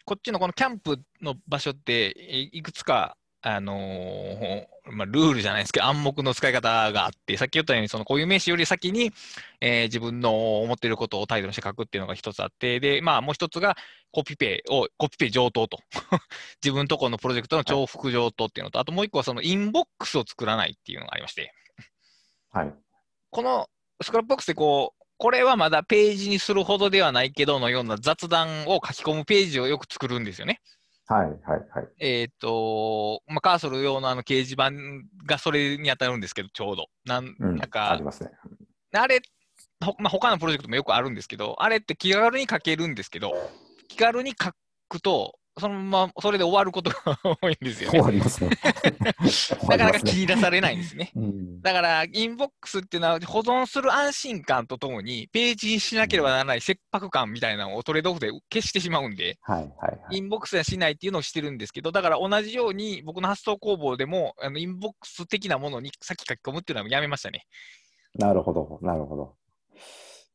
[0.09, 9.13] こっちのこのキャンプの場所って、えいくつか、あのーまあ、ルールじゃないですけど、暗黙の使い方があって、さっき言ったように、その固有名詞より先に、
[9.61, 13.77] えー自分の思っていることをタイトルにして書くっていうのが一つあって、で、まあ、もう一つが、
[14.11, 15.79] コピペを、コピペ上等と。
[16.65, 21.53] 自分のところのプロジェクトの重複上等っていうのと、あともう一個は、そのインボックスを作らないっていうのがありまして、
[22.51, 22.75] はい。
[23.29, 23.69] この
[24.03, 30.61] Scrapboxでこう、これはまだページにするほどではないけどのような雑談を書き込むページをよく作るんですよね。
[31.07, 31.39] はいはい
[31.75, 31.89] はい。
[31.99, 34.71] えっ、と、まあ、カーソル用のあの掲示板
[35.27, 36.87] がそれに当たるんですけど、ちょうど。
[37.07, 38.31] なん、なんかあり、ますね。
[38.93, 39.21] あれ、
[39.85, 43.33] ほまあ、他のプロジェクトもよくあるんですけど、あれって気軽に書けるんですけど、
[43.89, 44.53] 気軽に書
[44.89, 48.01] くと、そのままそれで終わることが 多いんですよね。
[48.01, 48.51] 終わりますね。
[49.69, 51.13] なかなか切り出されないんですね。
[51.15, 60.17] うんだから、インボックスっていうのは保存する安心感とともに、ページにしなければならない切迫感みたいなのをトレードオフで消してしまうんで、はいはいはい。
[60.17, 67.45] インボックスにはしないっていうのをしてるんですけど、だから同じように僕の発想工房でも、あのインボックス的なものに先書き込むっていうのはやめましたね。
[68.15, 69.35] なるほど、なるほど。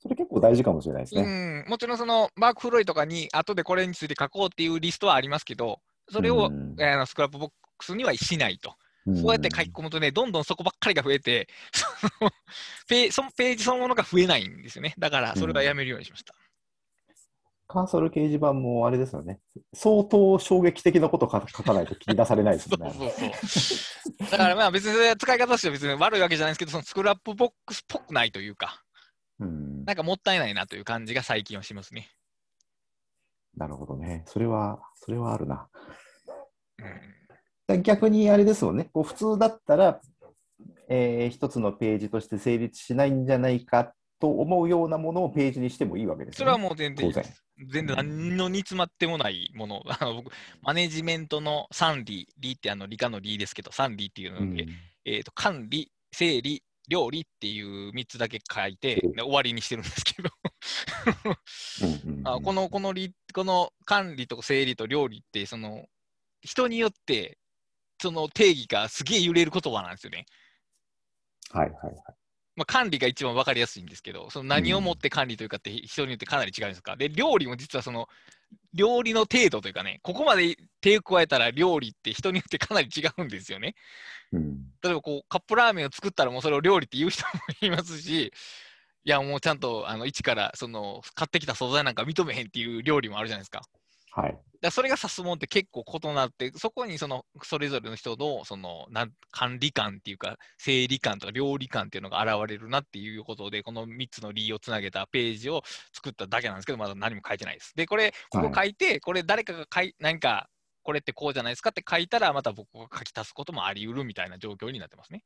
[0.04, 1.64] それ結構大事かもしれないですうね。
[1.66, 5.80] ん、もちろんその WorkFlowyとかに後でこれについて書こうっていうリストはありますけど、
[6.12, 8.76] それを、うんあの Scrapboxにはしないと。
[9.10, 12.32] んそうやって書き込むとね、どんどんそこばっかりが増えて、 その
[12.88, 14.94] ペーそのページそのものが増えないんですよね。
[14.98, 16.36] だから、それはやめるようにしました。
[17.68, 19.40] カーソル掲示板もあれですよね。
[19.74, 22.92] 相当衝撃的なこと書書かないと切り出されないですそよね。
[22.94, 23.10] うそう
[23.48, 23.76] そ
[24.28, 24.32] う。
[24.32, 28.83] だからまあ別に使い方としては別に悪いわけじゃないですけど、そのスクラップボックスっぽくないというか、
[29.40, 32.10] うんなんかもったいないなという感じが最近はしますね。
[33.58, 34.24] なるほどね。
[34.28, 35.68] それは、それはあるな。
[37.68, 38.90] うん、逆にあれですもんね。
[38.94, 40.02] こう普通だったら、
[40.90, 46.52] えー一つのページとして成立しないんじゃないかと思うようなものをページにしてもいいわけですそれ。
[46.52, 47.12] はもう全然。
[47.72, 49.84] 全然何の煮詰まってもないもの。
[50.00, 54.68] あの僕、マネジメントの3理、理ってあの理科の理ですけど、3理っていうので、
[55.06, 60.30] えーと管理、整理、料理っていう3つだけ書いて、終わりにしてるんですけど、
[62.30, 65.88] あこのこの理この管理と整理と料理って、その
[66.42, 67.38] 人によって
[68.02, 70.26] その定義がすげえ揺れる言葉なんですよね。
[71.52, 71.96] はいはいはい。
[72.56, 76.96] まあ、管理が一番分かりやすいんですけど、その何をもって管理というかって人によってかなり違うんですか。
[76.96, 78.08] で、料理も実はその
[78.74, 83.76] 料理の程度というかね、ここまで手を加えたら料理って人によってかなり違うんですよね。
[84.32, 88.34] うん例えばこうカップラーメンを作ったらもうそれを料理って言う人もいますし、
[89.06, 93.62] いやもうちゃんとあの一からその買ってきた素材なんか認めへんっていう料理もあるじゃないですか。
[94.16, 94.38] はい。
[94.62, 107.74] だそれが指すもんって結構異なって、そこにそのそれぞれの人のそのなん管理感っていうか、整理感とか料理感っていうのが現れるなっていうことで、この3つの理をつなげたページを作っただけなんですけど、まだ何も書いてないです。
[107.76, 110.48] で、これ、ここ書いて、これ誰かが書い何か、
[110.84, 115.24] これってこうじゃないですかって書いたら、また僕が書き足すこともあり得るみたいな状況になってますね。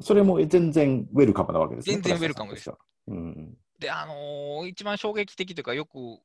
[0.00, 1.94] それも全然ウェルカムなわけですね。
[1.96, 2.70] 全然ウェルカムです。
[3.08, 6.20] うんで、あのー一番衝撃的というか、よくお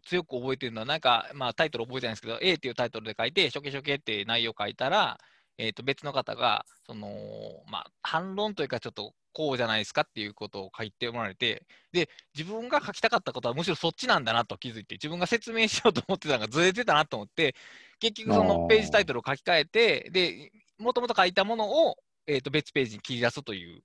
[0.00, 5.18] 強く覚えてるのは、なんか、まあ、タイトル覚えてないんですけど、A っていうタイトルで書いて、しょけしょけって内容書いたら、
[5.58, 7.08] えー、と別の方が、その、
[7.70, 17.54] まあ、反論というか、ちょっとこうじゃないですかっていうことを書いてもらえて、で、自分が書きたかったことはむしろそっちなんだなと気づいて、自分が説明しようと思ってたのがずれてたなと思って、
[17.98, 23.82] 結局そのページタイトルを書き換えて、で、もともと書いたものを、えー、と別ページに切り出すという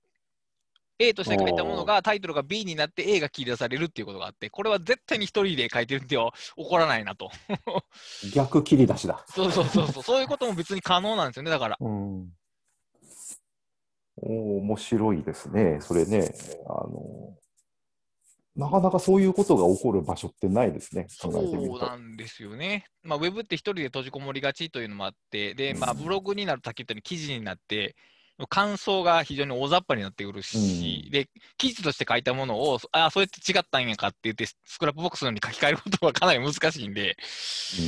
[0.98, 7.30] A として書いたものがタイトルが B になって A が切り出されるっていうことがあって、これは絶対に一人で書いてるっては起こらないなと。
[8.34, 9.24] 逆切り出しだ。
[9.28, 11.76] そうそうそうそう、そういうことも別に可能なんですよね、だから。
[11.78, 12.32] うん。
[14.18, 15.78] おー面白いですね。
[15.82, 16.34] それね、
[16.66, 17.36] あの、
[18.56, 21.06] なかなかそういうことが起こる場所ってないですね。
[21.10, 21.76] そ考えてみると。
[21.76, 22.86] うなんですよね。
[23.02, 27.94] まあ、ウェブって一人で閉じこもりがちというのもあって、で、まあ、うんブログになると、さっき言ったように記事になって、
[28.48, 31.10] 感想が非常に大雑把になってくるし、うん。
[31.10, 37.16] で、記事として書いたものを、ああ、それって違ったんやかって言って、 Scrapboxに書き換えることはかなり難しいんで、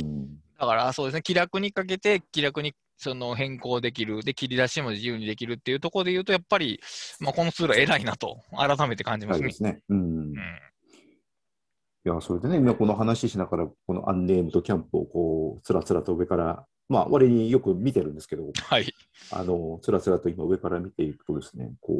[0.01, 0.39] うん。
[0.59, 6.81] だからそうですね、気楽にかけて、気楽にその変更できる、で、切り出しも自由にできるっていうところで言うと、やっぱり、
[7.21, 9.43] まあ、このツールは偉いなと、改めて感じますね。
[9.43, 9.53] そうで。
[9.55, 9.81] すね。
[9.87, 9.99] うん。
[9.99, 10.33] うん。
[10.33, 18.93] いや、それでね、今この話しながら、このアンネームとキャンプをこう、つらつらと上から、まあ、割によく見てるんですけど、はい。
[19.31, 21.93] あの、つらつらと今上から見ていくとですね、こ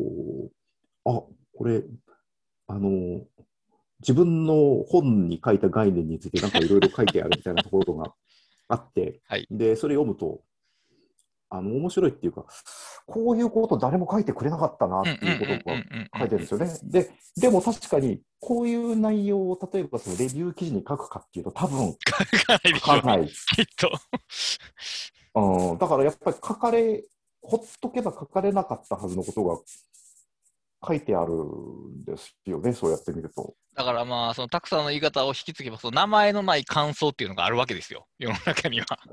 [1.05, 1.21] う、あ、
[1.55, 1.83] これ、
[2.67, 3.21] あの、
[3.99, 8.13] 自分の本に書いた概念についてなんかいろいろ書いてあるみたいなところが
[8.67, 10.41] あって、 はいで、それ読むと、
[11.49, 12.45] あの、面白いっていうか、
[13.07, 15.83] こういうこと誰も書いてくれなかったなっていうことが
[16.19, 16.69] 書いてるんですよね。
[16.83, 23.27] で、でも確かに、こういう内容を例えばそのレビュー記事に書くかっていうと、多分書かないでしょう書かない。
[23.27, 23.91] きっと。
[25.35, 27.03] うん、だからやっぱり書かれ、
[27.41, 29.57] ほっとけば書かれなかったはずのことが
[30.85, 33.53] 書いてあるんですよね、そうやって見ると。
[33.75, 38.85] だからまあ、そのたくさんの言い方を引き継げば、その名前のない感想っていうのがあるわけですよ、世の中には。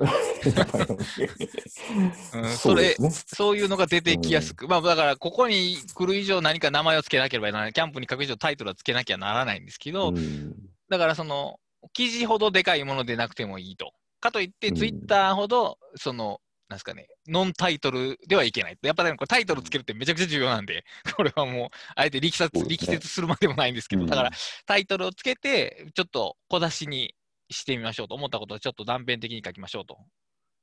[2.35, 3.11] うん、それそうですね。
[3.11, 10.55] そういうのが出てきやすく、まあだから、ここに来る以上何か名前をつけなければならない、キャンプに書く以上タイトルはつけなきゃならないんですけど、うん
[10.89, 11.59] だからその、
[11.93, 13.93] 記事ほどでかいものでなくてもいいと。
[14.21, 18.79] かといって、うんツイッターほど、その、なんですかね、ノンタイトルではいけない。
[18.83, 20.85] やっぱね、これタイトルつけるってめちゃくちゃ重要なんで、
[21.17, 24.31] これはもう、あえて力説、ね力説するまでもないんですけど、うんだから、
[24.67, 27.15] タイトルをつけて、ちょっと小出しに
[27.51, 29.99] してみましょうと思ったことをちょっと断片的に書きましょうと。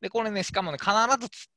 [0.02, 1.48] で、これね、しかもね、必ずつ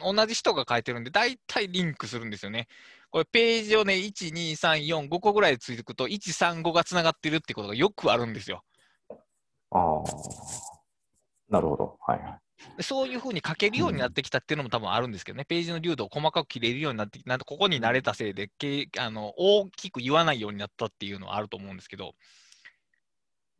[0.00, 2.68] 同じ人が書いてるんで、大体リンクするんですよね。
[3.10, 8.62] これ、ページをね、1、2、3、4、5個ぐらいでついていくと、1、3、5がつながってるってことがよくあるんですよ。
[9.70, 10.02] ああ。
[11.48, 11.98] なるほど。
[12.06, 12.43] はいはい。
[12.76, 22.14] でそういうふうに書けるようになってきたっていうのも多分あるんですけどね、ページの流度を細かく切れるようになってきなんとここに慣れたせいで、けあの大きく言わないようになったっていうのはあると思うんですけど、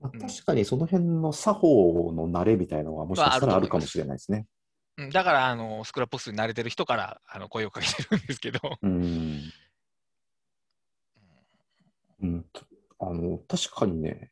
[0.01, 4.39] 確かにその辺の作法の慣れみたいなのはもしかしたらあるかもしれないですね。
[4.39, 9.41] うんだからあのスクラップボックスに慣れてる人からあの声をかけてるんですけど、うん。
[12.23, 12.65] うん、と
[13.01, 14.31] あの確かにね、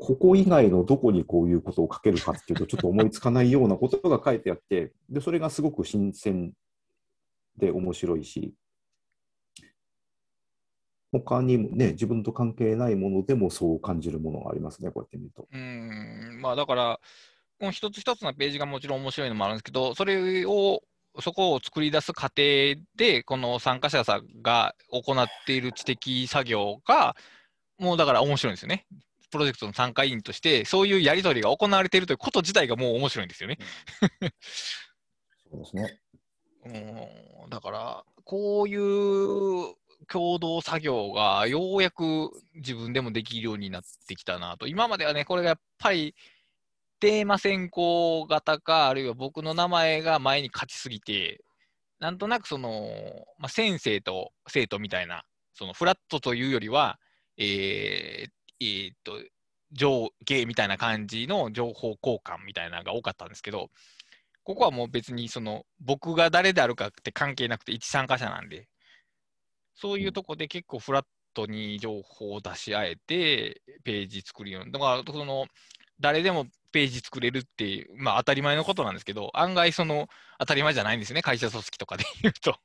[0.00, 6.52] ここ以外のどこにこういうことを書けるかっていうと、ちょっと思いつかないようなことが書いてあって、でそれがすごく新鮮
[7.58, 8.54] で面白いし、
[11.12, 15.46] 他にもね、自分と関係ないものでもそう感じるものがありますね、こうやって見ると。
[15.52, 16.98] うん、まあだから、
[17.58, 20.82] この一つ一つのページがもちろん面白いのもあるんですけど、それを、
[21.20, 27.16] そこを作り出す過程で、この参加者さんが行っている知的作業が、
[27.78, 28.86] もうだから面白いんですよね。
[29.30, 33.58] プロジェクトの参加委員として、そういうやり取りが行われているということ自体がもう面白いんですよね。
[35.50, 36.00] そうですね。
[36.66, 36.68] う
[37.46, 39.74] んだから、こういう
[40.08, 44.66] 共同作業がようやく自分でもできるようになってきたなと。
[44.66, 46.14] 今まではね、これがやっぱり
[47.00, 51.42] テーマ選考型か、あるいは僕の名前が前に勝ちすぎて、
[51.98, 52.90] なんとなくその、
[53.38, 56.98] まあ、先生と生徒みたいな、そのフラットというよりは、
[57.36, 59.18] えーえーっと、
[59.72, 63.70] 上下みたいな感じの情報交換みたいなのが多かったんですけど、
[64.44, 68.68] ここはもう別にその僕が誰であるかって関係なくて一参加者なんで、
[69.74, 74.72] そういうとこで結構フラットに情報を出し合えて、ページ作るように。
[74.72, 75.46] だから、その、
[76.00, 82.58] 誰でもページ作れるっていう、まあ当たり前のことなんですけど、案外その当たり前じゃないんですよね、会社組織とかで言うと。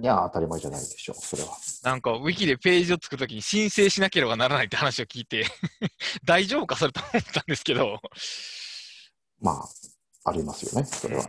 [0.00, 1.50] いや、当たり前じゃないでしょう、それは。
[1.82, 5.44] なんか、ウィキでページを作るときに申請しなければならないって話を聞いて、
[6.24, 8.00] 大丈夫かそれと思ったんですけど、
[9.40, 11.24] まあ、ありますよね、それは。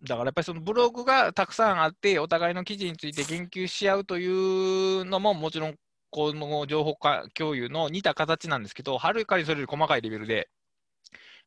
[0.03, 5.75] だからやっぱりそのブログがたくさんあって、お互いの記事について言及し合うというのも、もちろん
[6.09, 10.49] この情報化共有の似た形なんですけど、はるかにそれより細かいレベルで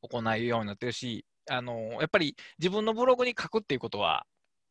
[0.03, 4.27] 行うようになってるし、あのやっぱり自分のブログに書くっていうことは、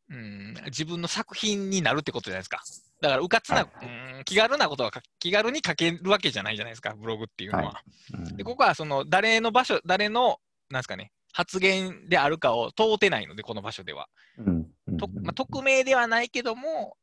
[0.09, 2.61] うん、自分の作品になるってことじゃないですか。
[3.01, 3.85] だから、うかつな、はう
[4.21, 7.63] ん、気軽なことはか気軽に書けるわけじゃないじゃないですか、ブログっていうのは。
[7.65, 10.37] はうんでここはその誰の場所、誰の
[10.69, 14.07] なんですかね、発言であるかを問うてないので、この場所では。
[14.37, 16.97] うんうんとまあ、匿名ではないけども、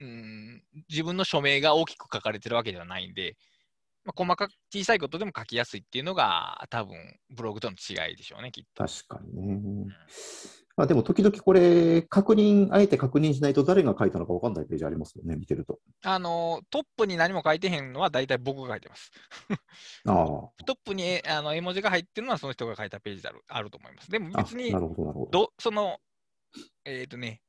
[0.00, 3.36] うん、自分の署名が大きく書かれてるわけではないんで、
[4.04, 6.96] まあ、細かく小さいことでも書きやすいっていうのが、多分
[7.30, 8.84] ブログとの違いでしょうね、きっと。
[8.84, 9.94] 確かにね。
[10.78, 15.80] まあ、でも、時々これ、確認、あえて確認しないと誰が書いたのか分かんないページありますよね、見てると。
[16.04, 19.10] あのトップに何も書いてへんのは大体僕が書いてます。
[20.06, 20.14] あ
[20.64, 24.08] トップにえあの絵文字が入ってるのはその人が書いたページであるあると思います。
[24.08, 25.30] でもあ、別になるほど、なるほど。
[25.32, 25.98] どその、
[26.84, 27.42] えっ、とね、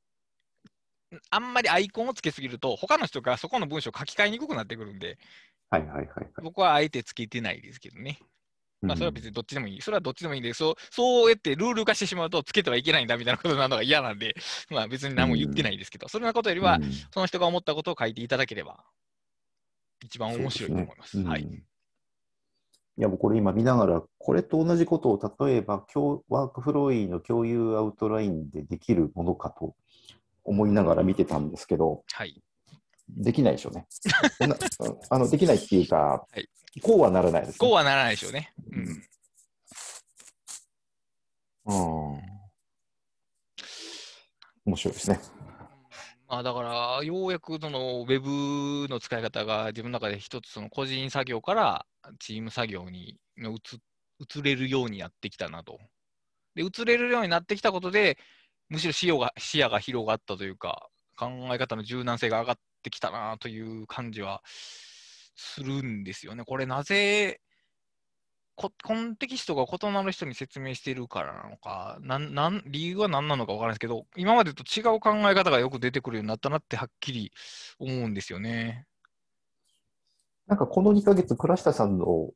[1.29, 5.19] あんまりアイコンをつけすぎると、他の人がそこの文章を書き換えにくくなってくるんで、
[5.69, 6.27] はいはいはいはい。
[6.41, 8.17] 僕はあえてつけてないですけどね。
[8.81, 9.81] まあ、それは別にどっちでもいい。
[9.81, 14.35] それはどっちでもいいんで、そうそうやってルール化してしまうと、つけてはいけないんだみたいなことなのが嫌なんで、
[14.69, 18.83] まあ別に何も言ってないですけど、そんなことよりは、うんその人が思ったことを書いていただければ、
[20.03, 21.17] 一番面白いと思います。
[21.17, 21.41] はい。
[21.41, 21.69] そうでねうん
[22.97, 29.73] いや、僕これ今見ながら、これと同じことを例えば、共ワークフローイの共有アウトラインでできるものかと
[30.43, 32.43] 思いながら見てたんですけど、はい。
[33.17, 33.87] できないでしょうね。
[35.09, 35.95] あのできないっていうか、
[36.31, 36.47] はい
[36.81, 37.57] こうはならないです、ね。
[37.59, 38.53] こうはならないでしょうね。
[38.71, 39.03] うん。
[41.65, 41.73] う
[42.15, 42.21] ん。
[44.65, 45.19] 面白いですね。
[46.27, 51.85] まあだから、ようやくそのウェブの使い方が自分の中で一つその個人作業から
[52.19, 53.79] チーム作業にの移
[54.19, 55.79] 移れるようになってきたなと。
[56.55, 58.17] で、移れるようになってきたことで、
[58.69, 64.41] むしろ視野が視野が広がったというか、考え方の柔軟性が上がってきたなという感じは
[65.35, 66.43] するんですよね。
[66.45, 67.41] これなぜ
[68.59, 77.31] こコンテキストが異なる人に説明しているからなのか、なんなん理由は何なのか分からないですけど、今までと違う考え方がよく出てくるようになったなってはっきり
[77.79, 78.85] 思うんですよね。
[80.45, 82.31] なんかこの2ヶ月、倉下さんの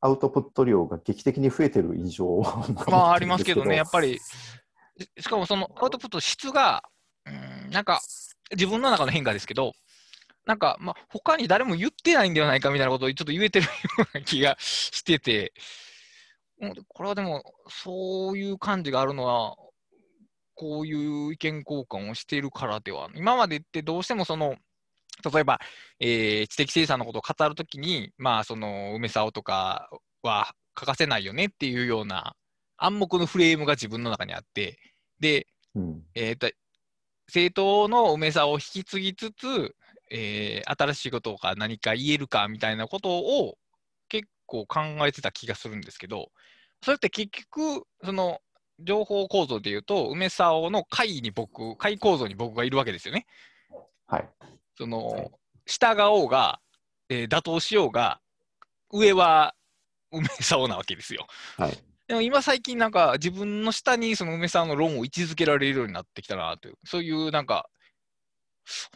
[0.00, 2.42] アウトプット量が劇的に増えてる印象を
[2.88, 4.18] まあありますけどね、やっぱり、
[5.18, 6.82] しかもそのアウトプット質が、
[7.26, 8.00] うん、なんか
[8.52, 9.74] 自分の中の変化ですけど、
[10.46, 15.52] なんか、まあ、他に誰も言ってないんではないかみたいなことをちょっと言えてるような気がしてて、
[16.60, 19.56] うんこれはでも、そういう感じがあるのは、
[20.54, 24.56] こういう意見交換をしているからでは、今までってどうしてもその、
[25.32, 25.60] 例えば、
[26.00, 29.88] えー知的生産のことを語るときに、まあ、その梅沢とか
[30.22, 32.34] は欠かせないよねっていうような
[32.76, 34.78] 暗黙のフレームが自分の中にあって、
[35.20, 36.02] で、うん。
[36.14, 36.50] えーと
[37.28, 39.76] 政党の梅沢を引き継ぎつつ、
[40.10, 43.58] えー新しいことが何か言えるかみたいなことを
[44.08, 46.30] 結構考えてた気がするんですけど、
[46.82, 48.40] それって結局、その
[48.80, 53.26] 情報構造でいうと、梅沢の会に僕、会構造に僕がいるわけですよね。
[54.06, 54.28] はい。
[54.76, 55.30] その、
[55.66, 56.60] 下がおうが、
[57.10, 58.20] えー打倒しようが、
[58.90, 59.54] 上は
[60.10, 61.26] 梅沢なわけですよ。
[61.58, 61.78] はい。
[62.08, 67.68] でも今最近なんか自分の下にその梅沢の論を位置づけられるようになってきたなという、そういうなんか、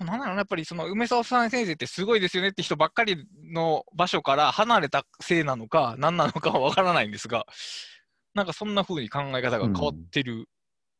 [0.00, 7.44] なんだろうな、やっぱりその梅沢さん先生ってすごいですよねって人ばっかりの場所から離れたせいなのか、何なのかはわからないんですが、
[8.34, 10.48] なんかそんな風に考え方が変わってる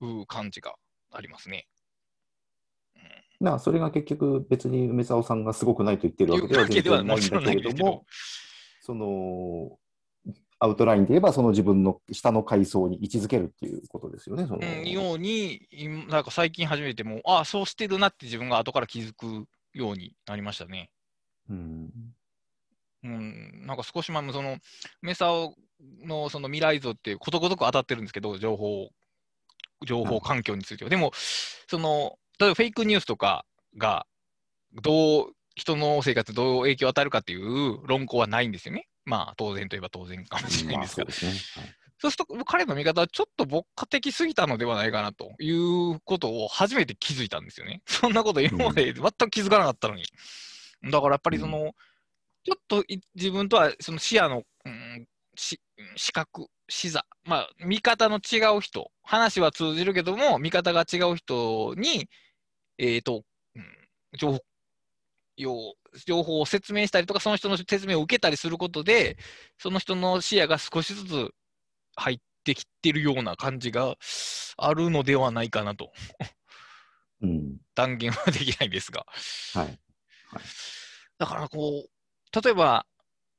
[0.03, 0.75] う感じが
[1.13, 1.67] ありますね。
[3.41, 8.05] まあ、それが結局別に梅沢さんがすごくないと言ってるわけではないんだけれども、
[8.83, 9.79] その、
[10.63, 14.47] アウトラインで言えば、その自分の下の階層に位置づけるっていうことですよね。
[14.47, 20.91] そのうん、ように、今なんか最近初めてもう、ああ、そうしてるなって自分が後から気づくようになりましたね。
[21.51, 21.91] うん
[23.03, 24.59] うん、なんか少し前もその、
[25.01, 25.57] メサオ
[26.05, 28.89] のその未来像ってことごとく当たってるんですけど、情報、
[29.85, 30.91] 情報環境については。
[30.91, 31.11] でも、
[31.69, 33.45] その、例えばフェイクニュースとか
[33.77, 34.07] が、
[34.81, 38.87] どう、人の生活どう影響を与えるかっていう論考はないんですよね。
[39.05, 41.05] まあ、当然といえば当然かもしれないんですが。
[41.05, 41.63] まあそうですね。
[41.63, 47.81] はいそうすると、彼の見方はちょっと牧歌的すぎたのではないかなということを初めて気づいたんですよね。
[47.87, 50.03] そんなこと今まで全く気づかなかったのに。
[50.83, 51.77] だからやっぱりその、
[52.43, 55.61] ちょっとい自分とはその視野の、うん、し
[55.95, 62.09] 視覚、視座、まあ、見方の違う人、話は通じるけども、見方が違う人に、
[62.79, 63.23] えっ、と、
[63.55, 63.65] うん、
[64.19, 64.41] 情報
[65.37, 65.75] 要
[66.07, 69.17] 情報を説明したりとか、その人の説明を受けたりすることで、
[69.59, 71.31] その人の視野が少しずつ
[71.97, 73.97] 入ってきてるような感じが
[74.57, 75.93] あるのではないかなと
[77.23, 77.57] うん。
[77.75, 79.07] 断言はできないんですが。
[79.55, 79.79] はい。
[81.19, 82.87] だからこう、例えば、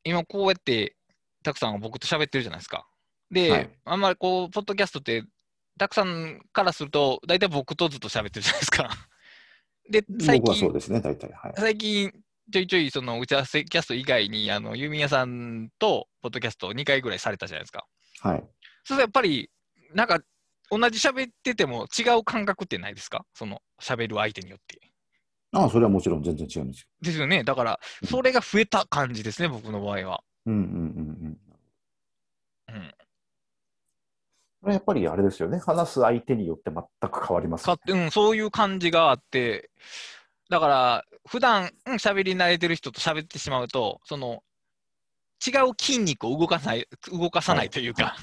[0.03, 0.95] 今こうやって、
[1.43, 2.87] たくさんは僕と喋ってるじゃないですか。
[3.29, 5.23] で、はいあんまりこう、ポッドキャストって、
[5.77, 8.89] たくさんからすると、大体僕とずっと喋ってるじゃないですか。
[9.89, 11.31] で、最近そう、ですね、大体。
[11.33, 11.53] はい。
[11.55, 12.11] 最近、
[12.51, 17.85] ちょいちょいその打ち合わせキャスト以外に、あの、ユーミン屋さんとポッドキャストを2回ぐらいされたじゃないですか。
[18.21, 18.39] はい。
[18.39, 19.49] そうするとやっぱり、
[19.93, 20.19] なんか、
[20.71, 23.25] 同じ喋ってても違う感覚ってないですか？
[23.35, 24.79] その喋る相手によって。
[25.51, 26.87] ああ、それはもちろん全然違うんですよ。
[27.01, 27.43] ですよね。
[27.43, 30.23] だから、うんそれが増えた感じですね、僕の場合は。
[30.47, 30.61] うんうん。
[30.61, 31.22] うん。
[34.63, 35.59] これやっぱりあれですよね。
[35.59, 39.69] 話す相手によって全く変わりますよかって、うん、そういう感じがあって、
[40.49, 44.41] だから、普段うん喋り慣れてる人と喋ってしまうと、その、
[45.45, 48.15] 違う筋肉を動かさない、動かさないというか、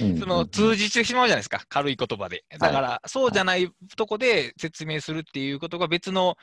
[0.00, 2.46] うん その通じてしまうじゃないですか、軽い言葉で。
[2.58, 6.38] だから、そうじゃないとこで説明するっていうことが別の、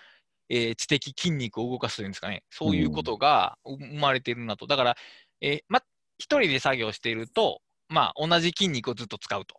[0.49, 4.67] えー知的筋肉を動かすというんですかね、そういうことが生まれてるなと。
[4.67, 4.97] だから、
[5.41, 5.81] えーま、
[6.19, 7.61] 一人で作業していると、
[7.93, 9.55] まあ、同じ筋肉をずっと使うと。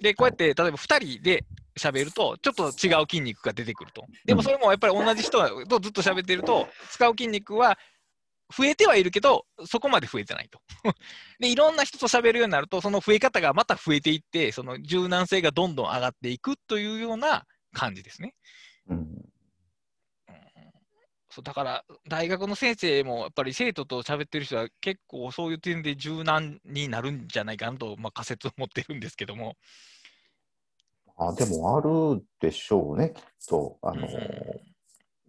[0.00, 1.44] で、こうやって、例えば二人で
[1.78, 4.04] 喋ると、ちょっと違う筋肉が出てくると。
[4.24, 7.76] でもそれもやっぱり同じ人とずっと喋ってると、使う筋肉は
[8.56, 10.60] 増えてはいるけど、そこまで増えてないと。
[11.40, 18.34] で、いろんな人と喋るようになると、その増え方がまた増えていって、その柔軟性がどんどん上がっていくというような感じですね。
[18.88, 19.31] うんうん
[21.34, 29.56] そうだから、大学の先生もやっぱり生徒と喋ってる人は結構そういう点で柔軟になるんじゃないかなと、まあ、仮説を持ってるんですけども。
[31.16, 33.78] あでもあるでしょうね、きっと。
[33.80, 34.72] あの、うん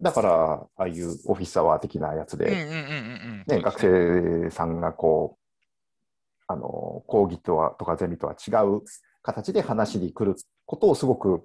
[0.02, 8.82] だから、ああいうオフィスアワー的なやつで、学生さんがこう、あの、講義とは、とかゼミとは違う
[9.22, 10.36] 形で話に来る
[10.66, 11.44] ことをすごく、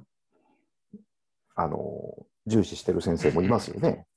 [1.55, 1.79] あの、
[2.47, 4.07] 重視してる先生もいますよね。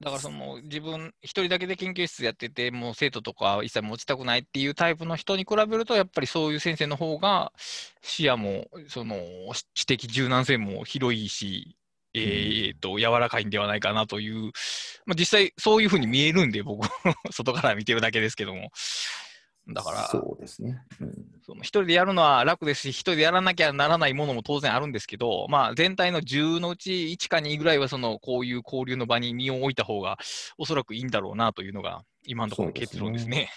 [0.00, 7.52] だからその自分一人だけで研究室やってて、もう生徒とか一切持ちたくないっていうタイプの人に比べると、やっぱりそういう先生の方が
[8.02, 9.16] 視野も、その
[9.74, 11.76] 知的柔軟性も広いし、
[12.14, 14.52] えーと、柔らかいんではないかなという
[15.06, 16.86] まあ、実際そういうふうに見えるんで、僕、
[17.30, 18.70] 外から見てるだけですけども。
[19.68, 20.82] だから、そうですね。
[21.00, 21.14] うん。
[21.46, 30.18] その一人でやるのは楽ですし、一人でやらなきゃならないものも当然あるんですけど、まあ、全体の10のうち1か2ぐらいはそのこういう交流の場に身を置いた方が
[30.58, 33.50] おそらくいいんだろうなというのが今のところの結論ですね。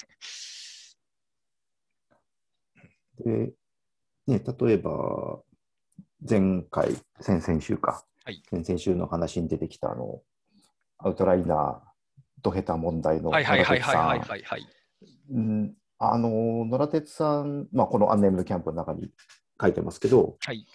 [3.23, 3.53] で、
[4.27, 5.39] ね、例えば、
[6.27, 8.43] 前回、先々週か、はい。
[8.49, 10.21] 先々週の話に出てきたあの、
[10.97, 11.79] アウトライナー、
[12.41, 14.67] ドヘタ問題のはいはいはいはいはいはいはい。
[15.31, 19.09] うんあの、野良鉄さん、まあ、このアンネームドキャンプの中に
[19.59, 20.65] 書いてますけど、はい。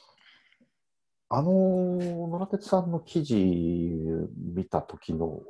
[1.28, 5.40] あの、野良鉄さんの記事見た時の、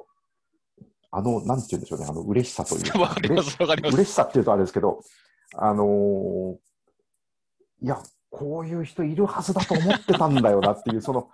[1.11, 3.95] あの、なんて言うんでしょうね、あの、嬉しさというか、 わかります、わかります。
[3.95, 5.01] 嬉しさっていうとあれですけど、
[5.57, 6.57] あのー
[7.83, 7.99] いや、
[8.31, 11.31] こういう人いるはずだと思ってたんだよなっていう、その、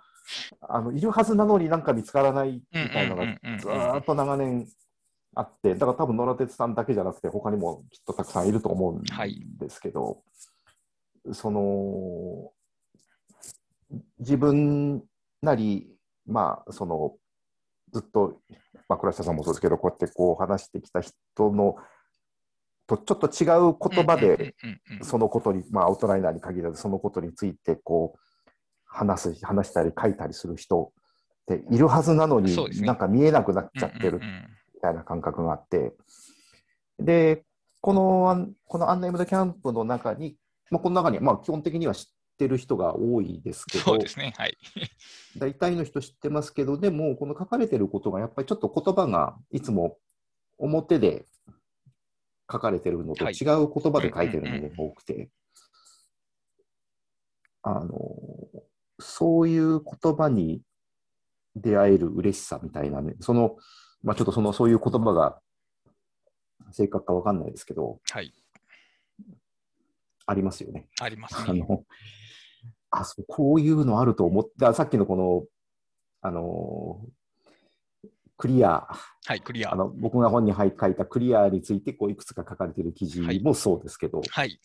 [0.61, 3.25] あのいるはずなのになんか見つからないみたいなのが
[3.59, 4.67] ずーっと長年
[5.37, 9.39] あって、だから多分野良鉄さんだけじゃなくて、他にもきっとたくさんいると思うんはい。
[9.59, 10.23] ですけど、
[11.31, 12.51] その、
[14.19, 15.03] 自分
[15.41, 15.87] なり、
[16.25, 17.15] まあ、その、
[17.93, 18.41] ずっと、
[18.89, 21.13] まあ、倉下さんもそうですけど、こうやってこう話してきた人
[21.51, 21.75] の、
[22.87, 24.55] とちょっと違う言葉で、
[25.03, 28.19] そのことに、まあ、アウトライナーに限らず、そのことについてこう
[28.85, 30.91] 話す、話したり書いたりする人
[31.53, 32.85] っているはずなのに、ね。
[32.85, 34.21] なんか見えなくなっちゃってる
[34.77, 35.93] みたいな感覚があって、
[36.99, 37.43] で、
[37.81, 40.37] このこのアンネームドキャンプの中に、
[40.69, 42.05] まあ、この中にはまあ基本的には知っ
[42.37, 44.57] てる人が多いですけどそうで、すね、はい。
[45.37, 49.97] 大体の人知ってますけど、でも、この書かれてることがやっぱりちょっと言葉がいつも
[50.57, 51.25] 表で
[52.51, 53.33] 書かれてるのとはい。
[53.33, 55.29] 違う言葉で書いてるのが多くて、
[57.63, 57.95] あの、
[58.99, 60.61] そういう言葉に
[61.55, 63.57] 出会える嬉しさみたいなね、その、
[64.03, 65.39] まあちょっとその、そういう言葉が
[66.71, 68.33] 正確かわかんないですけど、はい。
[70.25, 70.87] ありますよね。
[70.99, 71.45] ありますね。
[71.47, 71.83] あの、
[72.91, 75.43] あ、そう、こういうのあると思って、あさっきのこの、
[76.21, 76.99] あの、
[78.37, 78.87] クリア、
[79.25, 79.75] はい、クリアあ。
[79.75, 84.59] の僕が本に書いたクリアについてこういくつか書かれている記事はいもそうですけど、はい。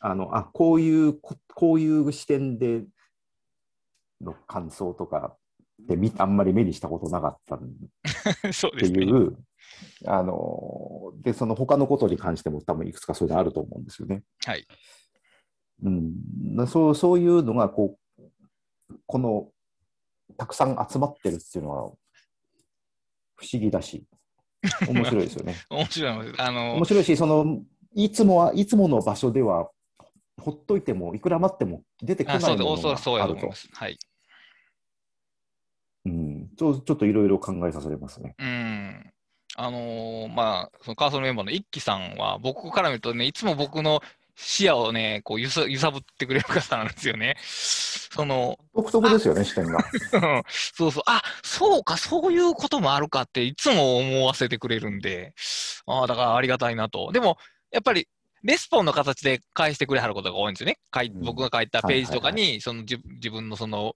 [0.00, 2.84] あのあこういうここういう視点で
[4.20, 5.36] の感想とか
[5.88, 7.60] で見あんまり目にしたことなかったっ
[8.52, 8.86] そうて。
[8.86, 9.36] いう、
[10.06, 14.22] あのでその他のことに関しても多分いくつかそういうのあると思うんですよね。
[14.44, 14.66] はい。
[15.82, 16.12] うん、
[16.54, 18.22] なそうそういうのがこう
[19.06, 19.48] この
[20.36, 21.76] たくさん集まってるっていうのは
[23.36, 24.04] 不思議だし
[24.88, 25.56] 面白いですよね。
[25.70, 26.34] 面白い。
[26.38, 27.62] あの面、白いしその
[27.94, 29.70] いつもはいつもの場所では
[30.40, 33.68] ほっといてもいくら待っても出てこないものそうそうがあるとやと思いま、す。
[33.72, 33.98] はい。
[36.70, 38.34] うん、ちょっといろいろ考えさせれますね。
[38.38, 39.12] うん。
[39.54, 44.00] あのーまあ、そのカーソルメンバーの一輝さんは、僕から見るとね、いつも僕の
[44.34, 47.36] 視野をね、こう揺さ揺さぶってくれる方なんですよね。
[47.42, 49.78] その、独特ですよね、視点が。
[50.12, 55.34] うん そうそう、あ、そうか、そういうこともあるかっていつも思わせてくれるんで、
[55.86, 57.12] ああ、だからありがたいなと。
[57.12, 57.38] でも、
[57.70, 58.08] やっぱり、
[58.42, 60.78] レスポンの形で返してくれはることが多いんですよね。
[61.22, 63.94] 僕が書いたページとかはいに、その自自分のその、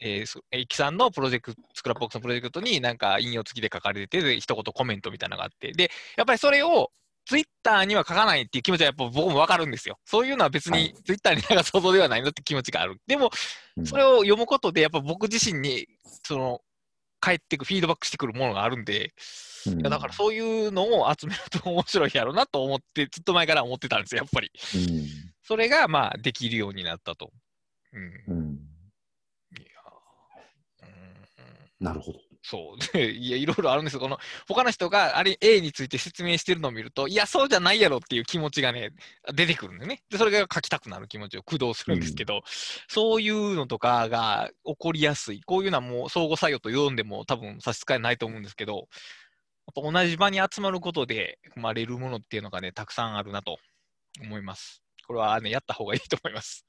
[0.00, 6.90] えーそエイキさんのプロジェクト、 Scrapboxのプロジェクトになんか引用付きで書かれてて、で一言コメントみたいなのがあって、で、やっぱりそれを
[7.26, 9.98] ツイッターには書かないっていう気持ちはやっぱ僕もわかるんですよ。
[10.04, 13.00] そういうのは別はいにツイッターに流すほどではないのって気持ちがある。
[13.06, 13.30] でも、
[13.76, 15.86] うんそれを読むことで、やっぱ僕自身に、
[16.24, 16.60] その、
[17.20, 19.12] 返ってく、フィードバックしてくるものがあるんで、
[19.66, 24.50] うんいやだからそういうのを集めると面白いやろうなと思って、ずっと前から思ってたんですよ、やっぱり。
[25.42, 27.30] それが、まあ、できるようになったと。
[27.92, 28.02] うん。
[28.28, 28.58] うんうん
[29.56, 32.18] いやーうんなるほど。
[32.42, 32.78] そう。
[32.92, 34.00] で、いや、いろいろあるんですよ。
[34.00, 34.18] この、
[34.48, 38.90] 他の人が、あれ、A について説明してるのを見ると、いや、そうじゃないやろっていう気持ちがね、
[39.32, 40.02] 出てくるんだよね。
[40.10, 42.42] で、それが書きたくなる気持ちを駆動するんですけど、
[42.88, 45.42] そういうのとかが起こりやすい。
[45.42, 48.88] こういうのはもう相互作用と読んでも多分差し支えないと思うんですけど、
[49.76, 53.58] やっぱ同じ場に集まることで生まれるものっていうのがね、たくさんあるなと
[54.22, 54.82] 思います。
[55.06, 56.64] これはね、やった方がいいと思います。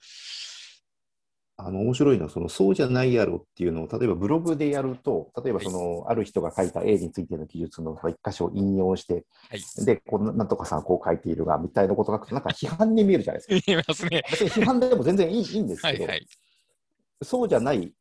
[1.61, 9.85] あの面白いのはその、そうじゃないやろっていうのを、例えばブログでやると、例えばその、ある人が書いた A についての記述の一箇所を引用して、はい。
[9.85, 13.61] で、こんなんとかさんこう書いているが、みたいなことが書くと、なんか批判に見えるじゃないですか。
[13.67, 14.23] 言いますね。
[14.31, 16.27] 別に批判でも全然いいいいんですけど、はいはい。
[17.21, 17.93] そうじゃない、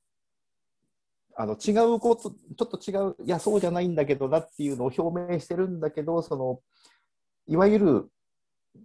[1.35, 6.61] あの違うこと、ちょっと違う、いや、そうじゃないんだけどなっていうのを表明してるんだけど、その
[7.49, 8.11] いわゆる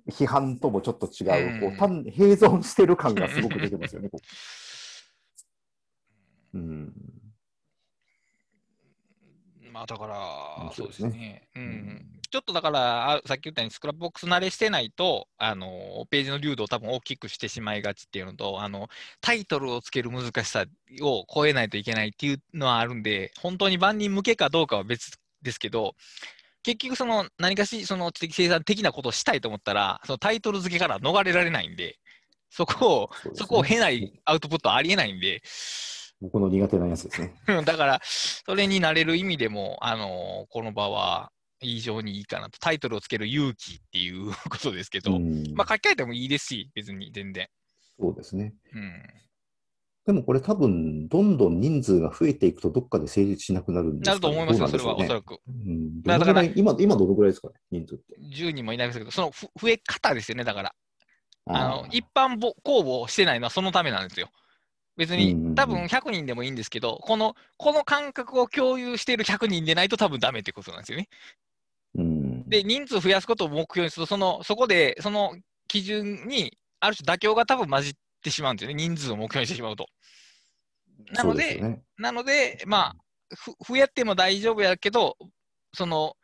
[0.09, 4.09] 批判ともちょっと違う、こう単併存してる感がすごく出てますよね。
[4.09, 4.25] こう
[6.53, 6.93] うん
[9.71, 11.47] まあだから、そうですねですね。
[11.55, 11.63] うん。
[11.63, 18.89] うんちょっとだから、あさっき言ったようにスクラップボックス慣れしてないと、あの、ページの流度を多分大きくしてしまいがちっていうのと、あの、
[19.21, 20.65] タイトルをつける難しさ
[21.03, 25.11] を超えないといけないっていうのはあるんで、本当に万人向けかどうかは別
[25.43, 25.93] ですけど、
[26.63, 31.99] 結局その何かし、その知的生産的なことをしたいと思ったら、そのタイトル付けから逃れられないんで、
[32.49, 35.43] そこを、そねそこを経ないアウトプットはありえないんで、
[36.23, 37.33] 僕の苦手なやつですね。
[37.49, 42.59] う んだから、それになれる意味でも、あのこの場は非常にいいかなと。
[42.59, 47.47] タイトルをつける勇気っていうことですけど、うんまあ書き換えてもいいですし、別に全然。
[47.99, 48.55] そうですね。
[48.73, 49.03] うん、
[50.05, 55.39] でもこれ多分、どんどん人数が増えていくと、どっかで成立しなくなるんですなると思いますよ、それはおそらく。
[55.45, 58.15] うんだから今、今どのぐらいですかね、人数って。
[58.19, 60.75] 10人もいないですけど、そのふ増え方ですよね、だから。
[61.45, 64.29] あのー一般ぼ公募してないのはそのためなんですよ。
[64.95, 71.09] 別に、多分100人でもいいんですけど、このこの感覚を共有している100人でないと多分ダメってことなんですよね。
[71.95, 75.35] うん、で、人数増やすことを目標にすると、そのそこで、その
[75.67, 79.87] 基準に、ある種妥協が多分混じってしまうんですよね、人数を目標にしてしまうと。
[81.11, 81.81] なので、すよね。
[81.97, 85.17] なので、まあ、ふ増えても大丈夫やけど、
[85.73, 86.15] その、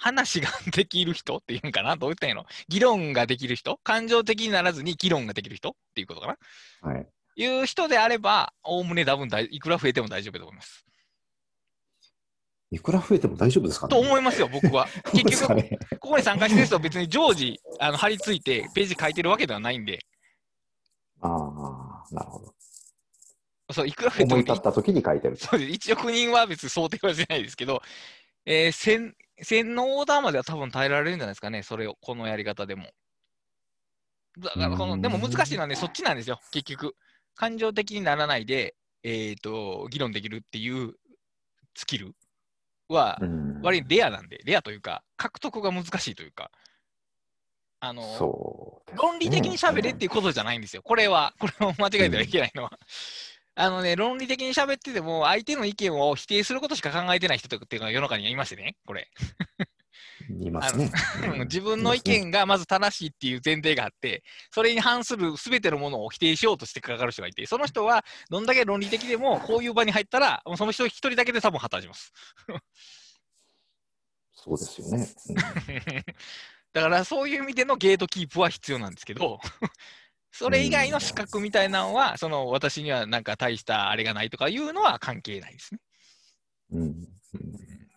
[0.00, 1.96] 話が できる人っていうんかな？
[1.96, 2.46] どう言ったらいいの？
[2.68, 3.78] 議論ができる人？
[3.84, 6.38] 感情的にならずに議論ができる人っていうことか
[6.82, 6.90] な？
[6.90, 7.06] はい。
[7.36, 10.84] いう人であれば、おおむね多分大いくら増えても大丈夫だと思います。
[12.72, 13.90] いくら増えても大丈夫ですかね？
[13.90, 14.86] と思いますよ、僕は。
[15.12, 19.98] 結局、ねここに参加してる人は別に常時 あの貼り付いてページ書いてるわけではないんで、
[21.20, 22.54] ああ、なるほど。
[23.72, 25.36] そういくら増えても思った時に書いてる。
[25.36, 27.82] そうです1億人は別に想定はしないですけど、
[28.46, 29.12] えー、1000,
[29.42, 32.90] 1000のオーダーまでは多分耐えられるんじゃないですかね、それを、このやり方でも。
[34.38, 36.96] だからこの、うんでも難しいのはね、そっちなんですよ、結局。
[37.40, 40.92] 感情的にならないで、えー、と議論できるっていう
[41.74, 42.14] スキル
[42.90, 46.50] はうん割にレアなんで、レアというか、獲得が難しいというか、
[47.80, 48.18] あのね、
[48.94, 50.82] 論理的に喋れっていうことじゃないんですよ。
[50.82, 52.78] これは、これを間違えてはいけないのは。
[53.54, 59.08] あのね、論理的に喋ってても、相手の意見を否定することしか考えてない人っていうのが世の中にはいましてね、これ。
[60.28, 60.90] 言いますね。
[61.34, 64.22] うん 自分の意見がまず正しいっていう前提があって、
[64.52, 72.12] それに反する全てのものを否定しようとしてかかる人がいて、その人はどんだけ論理的でも、こういう場に入ったら、その人一人だけで多分破綻します。
[74.32, 75.06] そうですよね。
[76.72, 79.40] だからそういう意味でのゲートキープは必要なんですけど、
[80.32, 85.80] それ以外の資格みたいなのは、その私にはなんか大したあれがないとかいうのは関係ないですね。
[86.72, 87.89] うんうん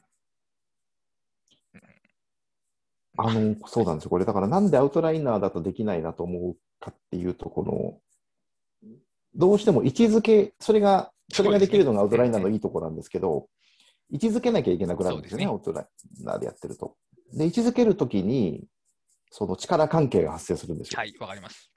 [3.17, 4.09] あの、そうなんですよ。
[4.09, 8.89] これ、だからなんでアウトライナーだとできないなと思うかっていうと、この、
[9.35, 13.47] どうしても位置づけ、それが、それができるのがアウトライナーのいいところなんですけど、
[14.09, 15.85] 位置づけなきゃいけなくなるんですよね、そアウトライ
[16.23, 16.95] ナーでやってると。
[17.33, 18.67] で、位置づけるときに、
[19.31, 20.99] その力関係が発生するんですよ。
[20.99, 21.71] はい、わかります。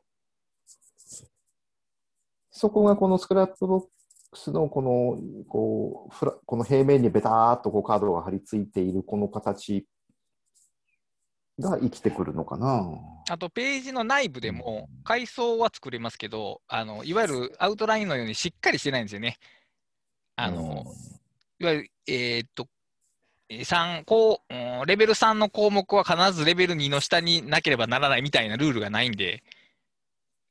[2.51, 9.87] そこがこの Scrapboxのこの、こう、フラこの平面にベターっとこうカードが貼り付いているこの形
[11.59, 12.86] が生きてくるのかな？
[13.28, 19.38] あと、ページの内部でも、階層は作れますけど、あのいわゆるアウトラインのようにしっかりしてないんですよね。
[20.36, 20.84] あの、
[21.59, 22.68] いわゆる、えーっと、
[23.48, 29.42] えー3こう、うんレベル3の項目は必ずレベル2の下になければならないみたいなルールがないんで、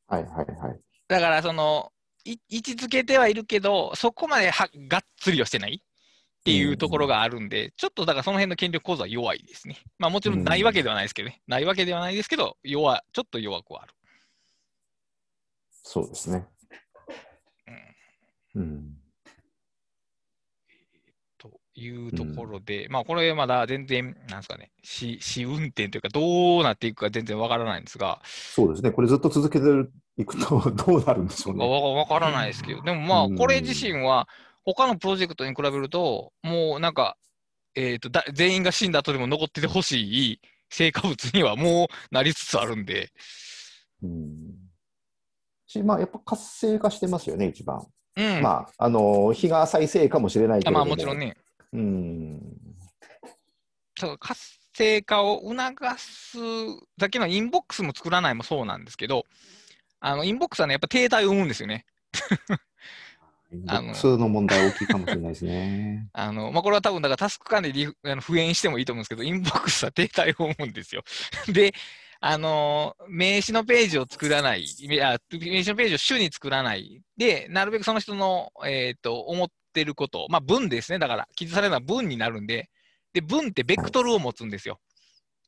[0.08, 0.80] はいはいはい。
[1.08, 1.92] だからその、
[2.24, 5.82] い位置づけてはいるけど、そこまではがっつりをしてない
[6.46, 9.78] っていうところがあるんで、ちょっとだからその辺の権力構造は弱いですね。
[9.98, 11.42] まあもちろんないわけではないですけどね。
[11.48, 13.94] ないわけではないですけど、弱、ちょっと弱くはある。
[15.72, 16.46] そうですね。
[18.54, 18.84] うんうん。
[21.40, 28.92] というところで、まあこれまだ全然、なんですかね、試試運転というか、どうなっていくか全然わからないんですが、そうですね。
[28.92, 29.66] これずっと続けて
[30.18, 31.68] いくとどうなるんでしょうね。
[31.68, 34.30] わわからないですけど、でもまあうんこれ自身は、
[34.66, 37.18] 他のプロジェクトに比べると、もうなんか、
[37.76, 43.12] えー、とだ全員が死んだ後でも残っててほしい成果物にはもうなりつつあるんで、
[44.02, 44.56] うん。
[45.68, 47.86] し、まあやっぱ活性化してますよね、一番。
[48.18, 50.82] うん、まあ、あの、日が再生かもしれないけども。
[50.82, 51.36] あもちろんね、
[51.74, 52.42] うん。
[54.00, 54.42] そう活
[54.74, 56.38] 性化を促す
[56.98, 59.26] だけのインボックスも作らないもそうなんですけど、
[60.00, 61.86] あのインボックスはね、やっぱ停滞を生むんですよね。
[63.68, 63.82] あの。
[63.82, 71.04] ボックスの問題大きいかもしれないですね あのまあ、これは多分だからタスク管理あの復元してもいいと思うんですけど、インボックスは停滞を生むんですよ。
[71.52, 71.74] で、
[72.22, 81.00] あの名刺のページを作らない、めあ名刺のページを主に作らない、で、なるべくその人の、えー、と思ってること、まあ文ですね。
[81.00, 82.70] だから、記述されるのは文になるんで、
[83.14, 84.76] で、文ってベクトルを持つんですよ。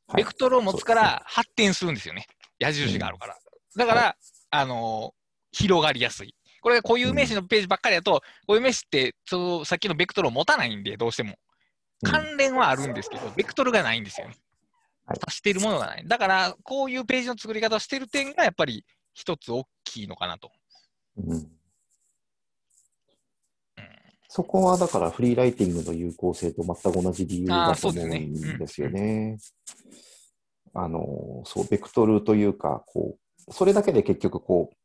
[0.08, 2.28] はいベクトルを持つから発展するんですよね。
[2.60, 3.38] 矢印があるから。
[3.76, 4.18] だから、
[4.52, 5.18] あのー
[5.52, 6.36] 広がりやすい。
[6.68, 11.30] これが固有名詞のページばっかりだと、固有名詞って、そのさっきのベクトルを持たないんで、どうしても。
[11.30, 11.36] うん
[12.04, 14.36] 関連はあるんですけど、ベクトルがないんですよね。
[15.06, 16.06] はい足しているものがない。
[16.06, 20.52] だから、こういうページの作り方をしている点が、やっぱり一つ大きいのかなと。
[21.16, 21.52] うん
[24.28, 29.38] そこはだからフリーライティングの有効性と全く同じ理由だと思うんですよね。
[30.74, 34.78] あの、そう、ベクトルというか、こう、それだけで結局こう、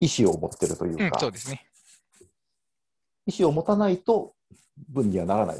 [0.00, 1.66] 意思を持ってるといううん、か、そうですね。
[3.26, 4.34] 意思を持たないと
[4.88, 5.56] 文にはならない。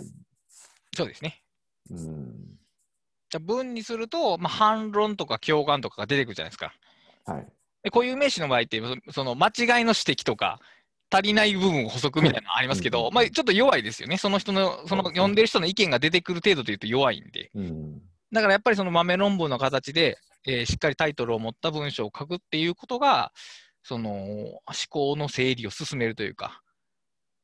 [0.94, 1.42] そうですね。
[1.90, 2.58] うん。
[3.30, 6.74] じゃあ文にすると、まあ、反論とか共感とかが出てくるじゃないですか。
[7.24, 7.46] はい。
[7.82, 9.52] で固有名詞の場合って、そその間違い
[9.84, 10.60] の指摘とか、
[11.10, 14.16] 足りない部分を補足みたいなのありますけど、うんまあ、ちょっと弱いですよね。
[14.16, 17.50] その人の、その読んでる人の意見が出てくる程度というと弱いんで。
[17.54, 18.00] うん。
[18.32, 23.32] だからやっぱりその豆論文の形で、えーしっかりタイトルを持った文章を書くっていうことが、
[23.84, 26.60] その思考の整理を進めるというか、だか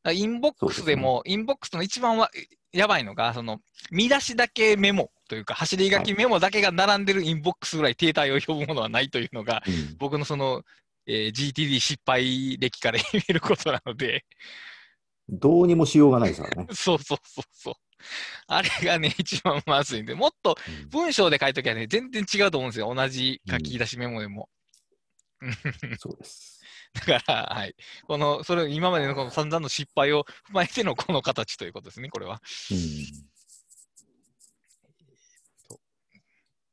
[0.05, 2.31] らインボックスでも、インボックスの一番は
[2.73, 3.61] やばいのが、その
[3.91, 10.63] 見出しだけメモというか、走り書きメモだけが並んでるインボックスぐらい停滞を呼ぶものはないというのが、うん僕のその、
[11.07, 14.25] えー GTD 失敗歴から言えることなので、
[15.29, 16.69] どうにもしようがないですからね。
[16.73, 17.75] そうそうそうそう。
[18.47, 22.93] あれがね、一番まずいんで、もっとうん文章で書いときはね、全然違うと思うんですよ。
[22.95, 24.49] 同じ書き出しメモでも。
[25.99, 26.61] そうです。
[27.07, 27.75] だから、はい。
[28.07, 32.41] この、それ、今までのこの散々の失敗を踏まえてのこの形ということですね、これは。
[32.71, 33.31] うん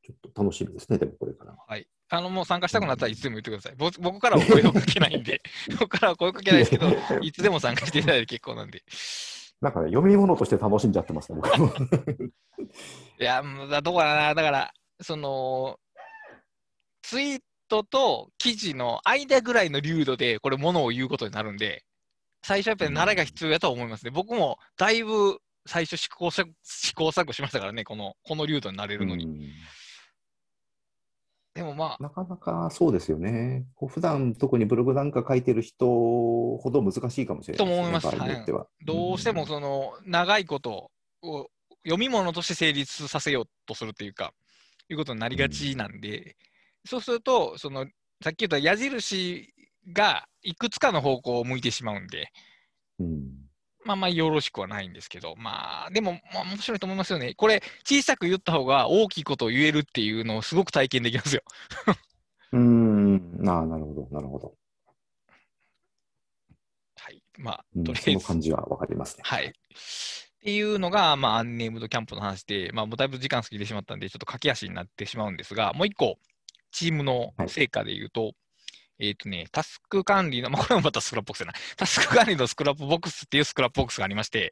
[0.08, 1.54] ちょっと楽しみですね、でもこれから。
[1.68, 1.86] はい。
[2.10, 3.74] あの、もう参加したくなったらいつでも言ってください。
[3.78, 5.42] 僕僕からは声をかけないんで、
[5.78, 6.88] 僕からは声をかけないですけど、
[7.22, 8.84] いつでも参加していただいて結構なんで。
[9.60, 11.74] なんかね、読み物として楽しんじゃってますね、僕も。
[13.20, 15.78] いや、うんだどこかな、だから、その、
[17.02, 21.84] ツイートと記事の間ぐらいの流度で、これ、ものを言うことになるんで、
[22.44, 24.12] 最初はやっぱり慣れが必要やと思いますね。
[24.12, 29.26] 僕もだいぶ最初試行錯試行錯誤しましたからね、このこの流度になれるのに。
[29.26, 29.42] うん
[31.58, 33.66] でもまあ、なかなかそうですよね。
[33.74, 38.68] こう普段特にブログなんか書いてる人ほど難しいかもしれないですね、と思いますは。
[38.86, 40.92] どうしてもその長いこと
[41.24, 41.48] を
[41.84, 44.34] 読み物として成立させようとするというか、
[44.88, 46.36] いうことになりがちなんで、
[46.88, 47.86] そうすると、その
[48.24, 49.54] さっき言った矢印
[49.94, 52.32] がいくつかの方向を向いてしまうんで、
[53.00, 53.48] うん
[53.86, 57.36] まあまあよろしくはないんですけど、まあでも、まあ、面白いと思いますよね。
[57.36, 61.42] これ、小さく言った方が大きいことを言えるっていうのをすごく体験できますよ。
[62.52, 64.54] うん、なあなるほど、なるほど。
[66.98, 67.22] はい。
[67.38, 68.26] まあう、んとりあそのえず。
[68.26, 69.24] 感じはわかりますね。
[69.26, 69.46] はい。
[69.48, 69.52] っ
[70.42, 76.18] ていうのが、まあ、アンネームドキャンプの話で、まあ、もうだいぶ時間過ぎてしまったんで、ちょっと駆け足になってしまうんですが、もう一個、
[76.72, 78.34] チームの成果で言うと、
[79.00, 81.56] えっ、とね、タスク管理の、 まあ、これもまた Scrapboxじゃない。
[81.78, 84.52] タスク管理の Scrapboxっていう Scrapboxがありまして、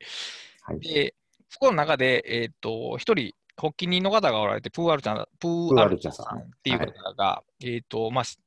[0.62, 0.80] はい。
[0.80, 1.16] で、
[1.50, 8.38] そこの中で、えっ、と、一人、発起人の方がおられて、プーアルチャン、プーアルチャさんっていう方が、えっ、と、まあ、し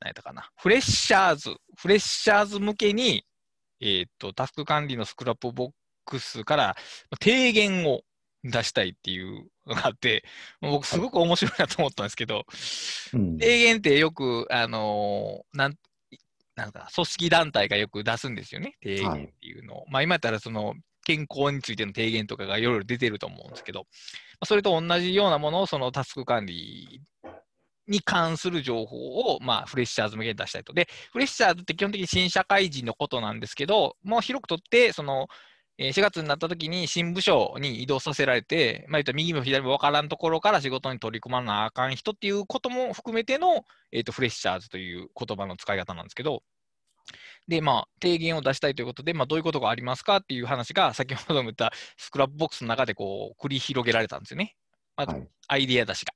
[0.00, 3.26] 何やったかな、フレッシャーズ、フレッシャーズ向けに、
[3.80, 6.76] えっ、と、タスク管理の Scrapboxから
[7.20, 8.02] 提言を
[8.44, 9.44] 出したいっていうの
[9.74, 10.24] があって、
[10.60, 12.44] 僕すごく面白いなと思ったんですけど、
[13.12, 15.74] うん提言ってよく、あのーなん、
[16.54, 19.84] なんか、組織団体がよく出すんですよね、提言っていうのを。
[19.88, 23.86] まあ、今やったら、その、健康についての提言とかがいろいろ出てると思うんですけど、ま
[24.40, 27.00] あ、それと同じようなものを、そのタスク管理
[27.86, 30.72] に関する情報を、まあ、フレッシャーズ向けに出したいと。
[30.72, 35.28] で、フレッシャーズって基本的に新社会人のことなんですけど、もう広くとって、その、
[35.78, 46.42] えー4月になった時に新部署に移動させられて、まあ、言ったら右も左も分からんところから仕事に取り組まなあかん人っていうことも含めての、えー、とフレッシャーズという言葉の使い方なんですけど、
[47.48, 54.56] で、まあ、提言を出したいということで、まあ、どういうことがありますかっていう話が、先ほども言ったスクラップボックスの中でこう繰り広げられたんですよね。
[54.96, 56.12] まずはいアイデア出しが。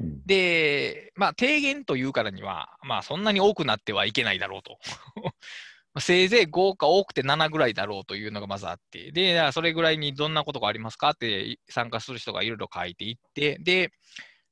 [0.00, 4.78] うんで、まあ、提言というからには、まあ、そんなに多くなってはいけないだろうと。
[5.94, 13.90] まあせいぜい5か多くて7ぐらいだろうというのがまずあって、で、それぐらいにどんなことがありますかって参加する人がいろいろ書いていって、で、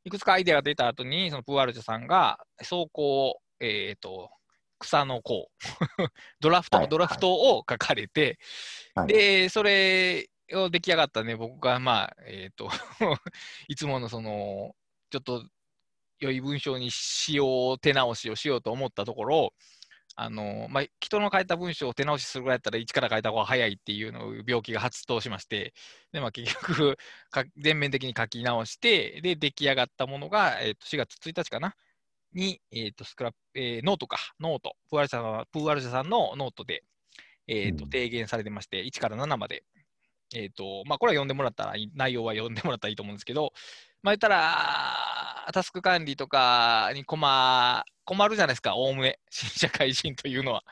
[0.05, 4.31] いくつかアイデアが出た後に、そのプーアルチョさんが、走行、えっ、と、
[4.79, 5.51] 草の項、
[6.41, 8.39] ドラフト、はいドラフトを書かれて、
[8.95, 9.09] はい。
[9.09, 12.71] で、それを出来上がったね、僕が、まあ、えっ、と、
[13.69, 14.75] いつものその、
[15.11, 15.45] ちょっと
[16.19, 19.53] 良い文章にしよう、手直しをしようと思ったところ、
[20.23, 25.73] あのまあ、人の書いた文章を手直しするぐらいだったら、一から書いた方が早いっていうのを病気が発動しまして、
[26.13, 26.99] でまあ、結局
[27.33, 31.75] か、全面的に書き直して、で、出来上がったものが、えー、と4月1日かな、
[32.35, 36.85] に、えーとスクラップえー、ノートか、ノート、プーアルシャさんプーアルシャさんのノートで、
[37.47, 39.65] えーと提言されてまして、1から7まで、
[40.35, 43.53] えーとまあ、これは読んでもらったら、内容は読んでもらったらいいと思うんですけど、
[44.03, 50.65] まあ、言ったら、タスク管理とかに困困るじゃないですか、おおむね、 新社会人というのは。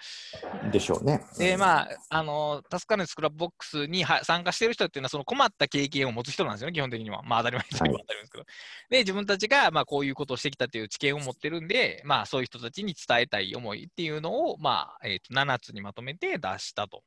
[0.72, 1.24] でしょうね。
[1.38, 7.22] で、まあ、あの、タスク管理スクラップボックスには参加している人っていうのは、その困った経験を持つ人なんですよね、基本的には。
[7.22, 8.44] まあ、当たり前ですけど、はい、ですけど。
[8.90, 17.04] で、自分たちが、まあ、こういうことをしてきたという知見を持ってるんで、まあ、そういう人たちに伝えたい思いっていうのを、まあ、えっ、ー、と、7つにまとめて出したと。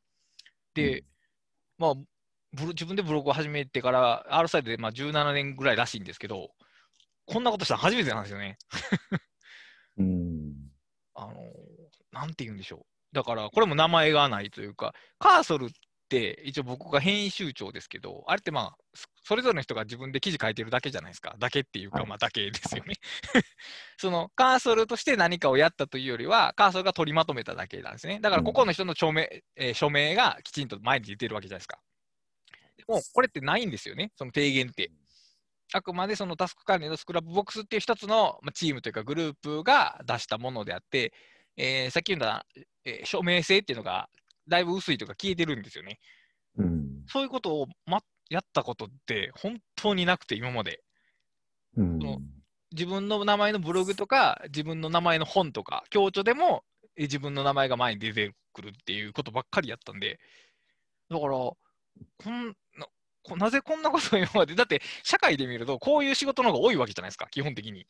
[0.74, 1.06] で、うん、
[1.78, 1.94] まあ、
[2.54, 6.52] 自分でブログを始めてから、R サイドでまあ17年ぐらいらしいんですけど、
[7.26, 8.58] こんなことしたの初めてなんですよね。
[9.98, 10.54] うん。
[11.16, 11.34] あの、
[12.12, 13.16] なんて言うんでしょう。
[13.16, 15.70] だから、これも名前がないというか、カーソルっ
[16.10, 18.78] て一応僕が編集長ですけど、あれってまあ、
[19.24, 21.36] それぞれの人が自分で記事書いてるだけじゃないですか。
[21.40, 22.96] だけっていうか、まあ、だけですよね。
[23.98, 28.20] そのカーソルとして何かをやったというよりは、カーソルが取りまとめただけなんですね。
[28.20, 31.80] だからここの人の署名,、えー、署名がきちんと前に出てるわけじゃないですか。
[32.88, 34.92] でも、これってないんですよね、その提言って。
[35.74, 41.14] あくまでそのタスク管理のスクラップボックスっていう一つのチームというかグループが出したものであって、
[41.56, 42.46] えー、さっき言った
[42.84, 44.10] えー、署名性っていうのが
[44.48, 46.00] だいぶ薄いとか消えてるんですよね。
[46.58, 50.82] うん、そういうことを、ま、やったことって本当になくて、今まで。
[51.78, 52.00] うん、
[52.72, 56.64] 自分の名前のブログとか、自分の名前の本とか、共著でも
[56.98, 60.20] 自分の名前が前に出てくるっていうことばっかりやったんで、
[61.10, 61.52] だから、
[62.18, 62.88] こんな
[63.38, 67.86] なぜこんなことを今まで、だって社会で見ると、こういう仕事の方が多いわけじゃないですか、基本的に。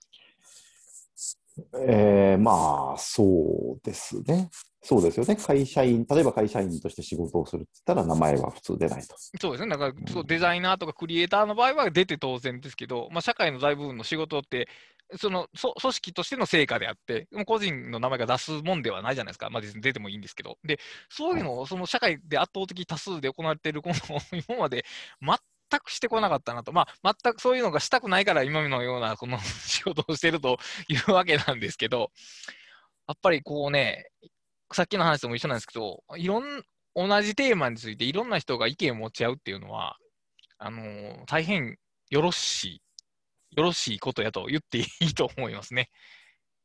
[1.80, 4.50] えー、まあ、そうですね。
[4.84, 5.36] そうですよね。
[5.36, 9.16] 会社員、例えば会社員として仕事をするって言ったら名前は普通出ないと。
[9.40, 9.70] そうですね。
[9.70, 14.68] だから、そうデザイナーとかクリエイターの場合は出て当然ですけど、まあ、社会の大部分の仕事って、
[15.18, 19.50] そのそ組織としての成果であって、個人の名前が出すもんではないじゃないですか。
[19.50, 20.58] まあ、出てもいいんですけど。
[20.64, 23.96] で、そういうのをその社会で圧倒的多数で行われているこの
[24.48, 24.86] 今まで
[25.22, 25.38] 全
[25.80, 30.58] くしてこなかったなと、まあ、全くそういうのがしたくないから今のようなこの仕事をしてると
[30.88, 32.12] いうわけなんですけど、
[33.08, 34.06] やっぱりこうね、
[34.74, 36.64] さっきの話とも一緒なんですけど、いろん
[36.96, 39.98] 同じテーマについていろんな人が意見を持ち合うっていうのは、
[40.58, 41.78] あのー、大変
[42.10, 42.82] よろしい、
[43.56, 45.90] よろしいことやと言っていいと思いますね。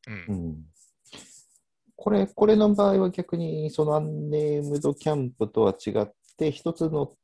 [0.07, 0.57] うん、うん
[1.97, 7.15] これ、これの場合は逆に、そのアンネームドキャンプとは違って、一つの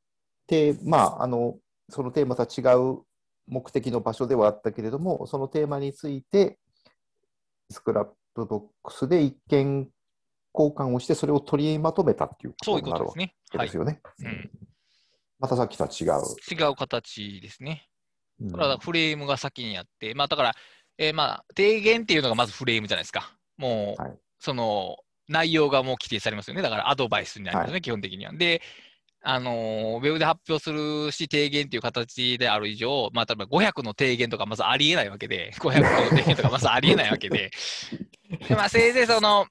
[0.47, 1.59] テーマ、まあ、あの、
[1.91, 3.03] そのテーマとは違う
[3.47, 6.59] 目的の場所ではあったけれども、そのテーマについて、
[7.71, 9.89] スクラップボックスで一見
[10.55, 14.01] 交換をして、それを取りまとめたっていうことになるわけですよね。
[14.21, 14.51] うん、
[15.39, 16.25] またさっきとは違う。
[16.51, 17.89] 違う形ですね。
[18.51, 20.55] だからフレームが先にあって、まあ、だから、
[20.99, 23.37] えー、まあ提言っていうのがまずフレームじゃないですか。
[23.57, 24.97] もう、はい、その
[25.29, 26.63] 内容がもう規定されますよね。
[26.63, 28.33] だからアドバイスになりますね、はい、基本的には。
[28.33, 28.63] で、
[29.25, 37.51] あのウェブで発表するし、提言という形である以上、まあ、例えば500の提言とかまずありえないわけで、 500の提言とかまずありえないわけで、
[38.49, 39.47] でまあ、せいぜいその、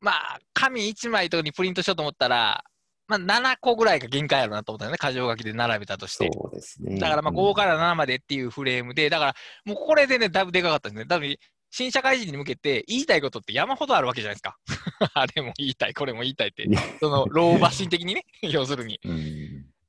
[0.00, 2.62] まあ、紙1枚とかにプリントしようと思ったら、
[3.08, 6.30] まあ、7個ぐらいが限界あるなと思ったよね、箇条書きで並べたとして。
[6.32, 6.98] そうですね。
[6.98, 9.34] だからまあ5から7までっていうフレームで、だから
[9.64, 11.06] もうこれでね、だいぶでかかったですね。
[11.06, 11.36] 多分
[11.70, 14.56] 新社会人に向けて言いたいことって山ほどあるわけじゃないですか。
[15.14, 16.68] あれも言いたい、これも言いたいって、
[17.00, 19.00] その老婆心的にね、 要するに。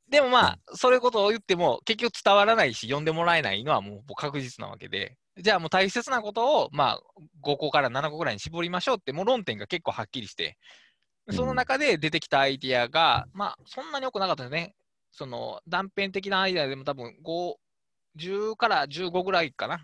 [0.09, 7.01] でもまあ、それことを言っても、結局伝わらないし、読んでもらえないのはもう確実なわけで、じゃあもう大切なことを、まあ、
[7.43, 10.57] 5個から7個ぐらいに絞りましょうって、もう論点が結構はっきりして、
[11.31, 14.75] その中で出てきたアイディアが、まあ、そんなに多くなかったですね。
[15.11, 17.55] その断片的なアイデアでも多分5、
[18.17, 19.81] 10から15ぐらいかな。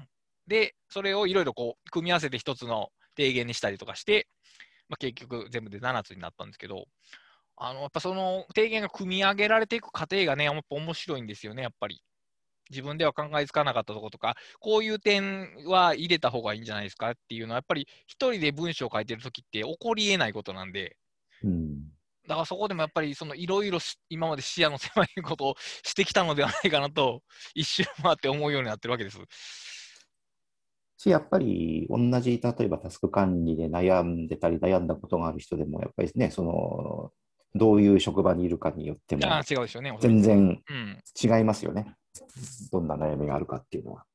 [0.47, 4.27] で、それをいろいろこう、組み合わせて一つの提言にしたりとかして、
[4.89, 6.85] まあ、結局全部で7つになったんですけど、
[7.55, 12.01] あの、やっぱその提言が組み上げられていく過程がね、やっぱ面白いんですよね、やっぱり。
[12.69, 20.95] 自分では考えつかなかったところとか、こういう点は入れた方がいいんじゃないですかっていうのは、やっぱり一人で文章を書いてるときって起こりえないことなんで、
[21.43, 21.93] うん、
[22.27, 23.79] だからそこでもやっぱりそのいろいろ
[24.09, 27.21] 今まで視野の狭いことをしてきたのではないかなと、
[27.53, 29.19] 一周回って思うようになってるわけです。
[30.97, 37.11] し、やっぱり同じ、例えばタスク管理で悩んでたり、悩んだことがある人でも、やっぱりね、その、
[37.55, 39.21] どういう職場にいるかによっても、
[39.99, 40.63] 全然
[41.21, 41.93] 違いますよね。
[42.71, 44.05] どんな悩みがあるかっていうのは。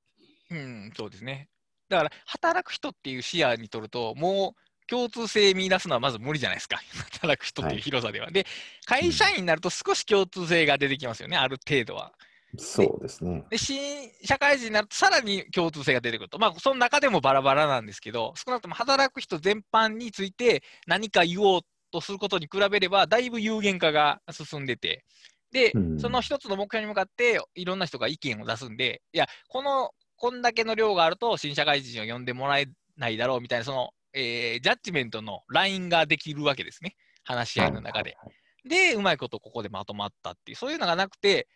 [0.50, 1.48] うん、そうですね。
[1.88, 6.80] だから、働く人っていう視野にとると、もう共通性見出すのはまず無理じゃないですか。
[7.12, 8.30] 働く人という広さでは。
[8.30, 8.46] で、
[8.84, 12.12] 会社員になると少し共通性が出てきますよね、ある程度は。
[12.56, 13.44] そうですね。
[13.50, 16.38] で、新社会人になるとさらに共通性が出てくると。
[16.38, 21.60] まあ、その中でもバラバラなんですけど、少なくとも働く人全般について何か言おう
[21.90, 25.04] とすることに比べれば、だいぶ有限化が進んでて、
[25.52, 32.66] で、うんその一つの目標に向かって、いろんな人が意見を出すんで、いや、この、こんだけの量があると、新社会人を呼んでもらえ
[32.96, 36.96] ないだろうみたいな、その、えージャッジメントのラインができるわけですね。
[37.24, 38.16] 話し合いの中で。
[38.64, 41.48] で、うまいことここでまとまったっていう、そういうのがなくて、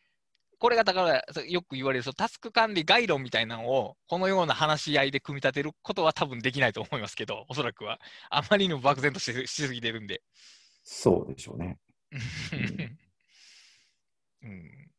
[0.59, 7.99] これがだから、よく言われるそのタスク管理概論みたいなのを、このような話し合いで組み立てることは多分できないと思いますけど、おそらくは。
[8.31, 10.23] あまりにも漠然とししすぎてるんで。
[10.85, 11.79] そうでしょうね。
[14.43, 14.91] うん。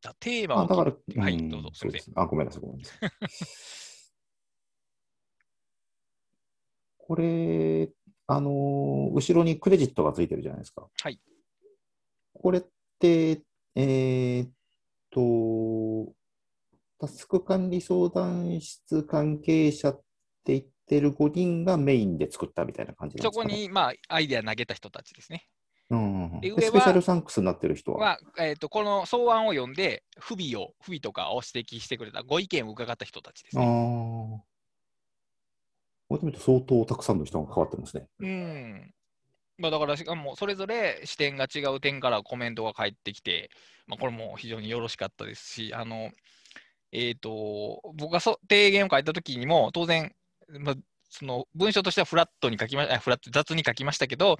[0.00, 1.70] じゃあテーマあをだから、はい、うんどうぞ。
[1.74, 2.04] すみません。
[2.04, 2.14] そうですね。
[2.16, 3.10] あ、ごめんなさい、ごめんなさい。
[7.08, 7.88] これ、
[8.26, 10.86] あのー後ろにクレジットがついてるじゃないですか。
[11.02, 11.18] はい。
[12.34, 12.62] これっ
[12.98, 13.42] て、
[13.74, 14.50] えーっ
[15.10, 16.12] と、
[17.00, 20.00] タスク管理相談室関係者っ
[20.44, 25.46] て言ってる5人がメインで作ったみたいな感じなんですか、ね、そこに、まあ、アイデア投げた人たちですね。
[25.90, 27.98] うんでスペシャルサンクスになってる人は。
[27.98, 34.44] は、えー、とこの草案を読んで、不備を、不備とかを指摘してくれた、ご意見を伺った人たちですああね。
[36.10, 36.14] ー。
[36.14, 38.06] こうやって見ると相当たくさんの人が関わってますね。
[38.20, 38.94] うん。
[39.58, 43.50] まあ、だから、しかもそれぞれ視点が違う点からコメントが返ってきて、
[43.86, 46.10] まあ、これも非常によろしかったですし、あの、
[46.92, 50.14] えー、と、僕がそ提言を書いたときにも、当然、
[50.60, 50.74] まあ、
[51.10, 54.38] その文章としてはフラットに書きまあフラット雑に書きましたけど、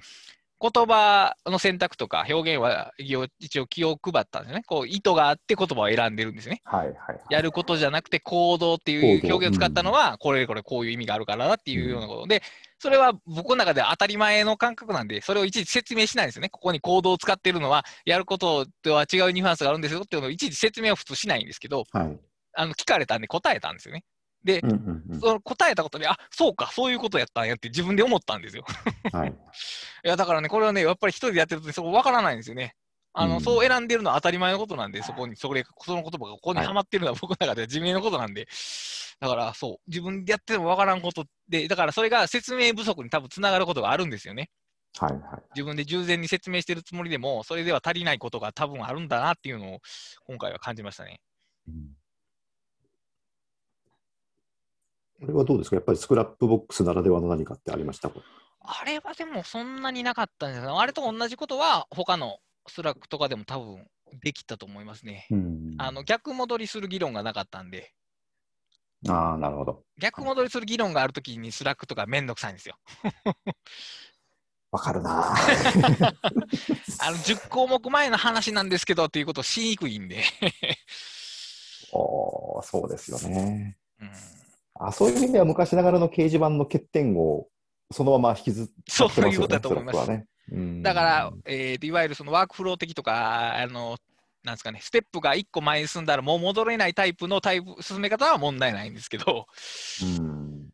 [0.61, 4.63] 言葉の選択とか表現は一応気を配ったんですよね。
[4.67, 6.61] こう意図があって言葉を選んでるんですね。
[6.65, 7.19] はいはいはい。
[7.29, 12.43] やることじゃなくて行動っていう表現を使ったのは、これこれこういう意味があるからだっていうようなことで、
[12.77, 16.49] それは僕の中では当たり前の感覚なんで、それをいちいち説明しないんですよね。
[16.49, 22.19] ここに行動を使ってるのは、やることとは違うニュアンスがあるんですよっていうのをいちいち説明を普通しないんですけど、はい。
[22.55, 24.03] あの聞かれたんで答えたんですよね。
[24.43, 28.63] で、うんうんうんその答えたことで、あそうか、そういうことやったんやって自分で思ったんですよ。
[29.11, 29.29] はい。
[30.05, 32.75] いや、だからね、これはね、やっぱり一人でやってるとそこ分からないんですよね。
[33.13, 38.47] あの、うんそう選んでるのは当たり前のことなんで、そこに、それ、その言葉がここにはまってるのは 僕の中では自明のことなんで、
[39.19, 44.49] だからそう、自分でやってても分からんことで、だからそれが説明不足に多分つながることがあるんですよね。
[44.97, 45.21] はいはい。
[45.55, 49.79] 自分で十全に説明してるつもりでも、それでは足りないことが多分あるんだなっていうのを、
[50.25, 51.19] 今回は感じましたね。
[51.67, 51.98] うん
[55.19, 55.75] これはどうですか？
[55.75, 58.09] やっぱりスクラップボックスならではの何かってありました？
[58.61, 60.65] あれはでもそんなになかったんです。
[60.67, 63.85] あれと同じことは、他のスラックとかでも多分
[64.21, 65.27] できたと思いますね。
[65.31, 67.93] うんあの逆戻りする議論がなかったんで、
[69.07, 69.83] ああ、なるほど。
[69.97, 72.75] 逆戻りする議論があるときにスラックとかめんどくさいんですよ。
[74.71, 75.33] わかるな。
[75.33, 75.35] あ
[77.11, 80.23] の10項目前の話なんですけどっていうことをしにくいんで。
[81.91, 83.77] おーそうですよね。
[83.99, 84.11] うん、
[84.79, 87.47] あそういう意味では昔ながらの掲示板の欠点を
[87.91, 89.13] そのまま引きずってますよね。
[89.13, 93.97] そういうことだと思いますねうんだから、えーといわゆるそのワークフロー的とか、あの
[94.43, 99.45] なんですかね、ステップが1個前に進んだらもう戻れないタイプのタイプ進め方は問題ないんですけど、
[100.19, 100.69] うん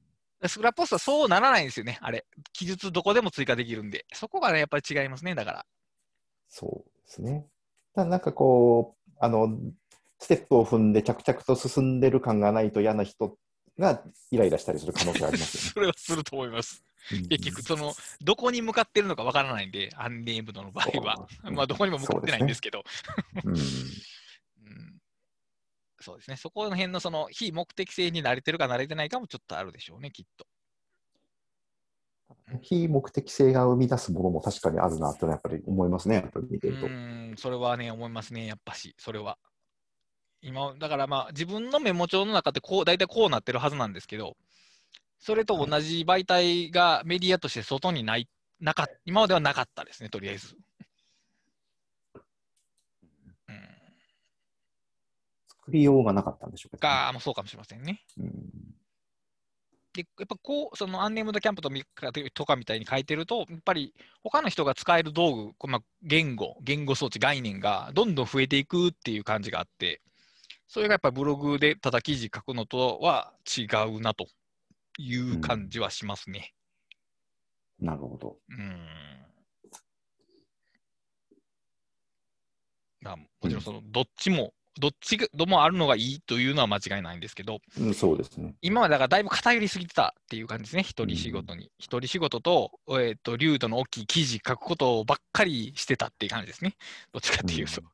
[0.48, 2.26] スクラップポストはそうならないんですよね、あれ。
[2.54, 4.06] 記述どこでも追加できるんで。
[4.14, 5.66] そこがね、やっぱり違いますね、だから。
[6.50, 7.48] そうですね。
[7.96, 9.50] ただなんかこう、あの、
[10.20, 13.38] ステップを踏んで着々と進んでる感がないと嫌な人
[13.78, 16.84] がイライラしたりする可能性があります それはすると思います。
[17.12, 17.28] よね。
[17.38, 21.28] 結局、その、どこに向かってるのかわからないんで、アンネームドの場合は。
[21.44, 22.84] まあ、どこにも向かってないんですけど。
[23.44, 23.62] うん、 うん
[26.02, 26.38] そうですね。
[26.38, 30.46] そこの辺のその非目的性に慣れてるか慣れてないかもちょっとあるでしょうね、きっと。
[32.62, 36.86] 非目的性が生み出すものも確かにあるなとやっぱり思いますね、やっぱり見てると。
[36.86, 39.40] うん、それはね、思いますね、やっぱし、それは。
[40.46, 44.38] 今、だからまあ、自分のメモ帳の中ってこう、大体こうなってるはずなんですけど、
[45.18, 48.30] それと同じ媒体がメディアとして外にない、
[48.60, 50.56] なか今まではなかったですね、とりあえず。
[53.50, 53.56] うん、
[55.48, 58.04] 作りようがなかったんでしょうか、が、もうそうかもしれませんね。
[58.20, 58.32] うん
[59.94, 63.94] で、やっぱこう、そのアンネームドキャンプとかみたいに書いてると、やっぱり
[64.24, 70.02] 他の人が使える道具、まあ、言語、言語装置、概念がどんどん増えていくっていう感じがあって、
[70.68, 74.28] それがやっぱりブログでただ記事書くのとは違うなと
[74.98, 76.54] いう感じはしますね。
[77.80, 78.38] なるほど。
[78.50, 78.88] うん。
[83.02, 88.56] まあもちろんそのどっちもどっちともあるのがいいというのは間違いないんですけど、うん、そうですね。
[88.62, 91.72] 今までだからだいぶ偏りすぎてたっていう感じですね、一人仕事に。
[91.80, 96.76] 一人仕事と、えー、と、流度の大きい記事書くことばっかりしてたっていう感じですね。
[97.14, 97.82] どっちかっていうと。
[97.82, 97.88] うん、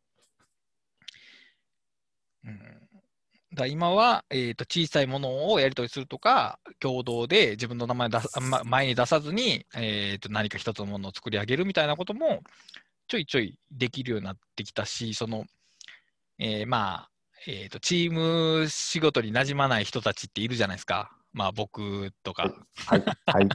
[3.53, 12.41] だ今は、えー、と小さいものをやり取りするとか、共同で自分の名前出す、ま、前に出さずに、えー、と何か一つのものを作り上げるみたいなことも、
[13.07, 15.43] ちょいちょいできるようになってきたし、その、
[16.39, 17.09] えー、まあ、
[17.45, 21.11] えーと、チーム仕事になじまない人たちっているじゃないですか。
[21.33, 22.53] まあ僕とか。
[22.87, 23.03] はい。
[23.25, 23.47] はい。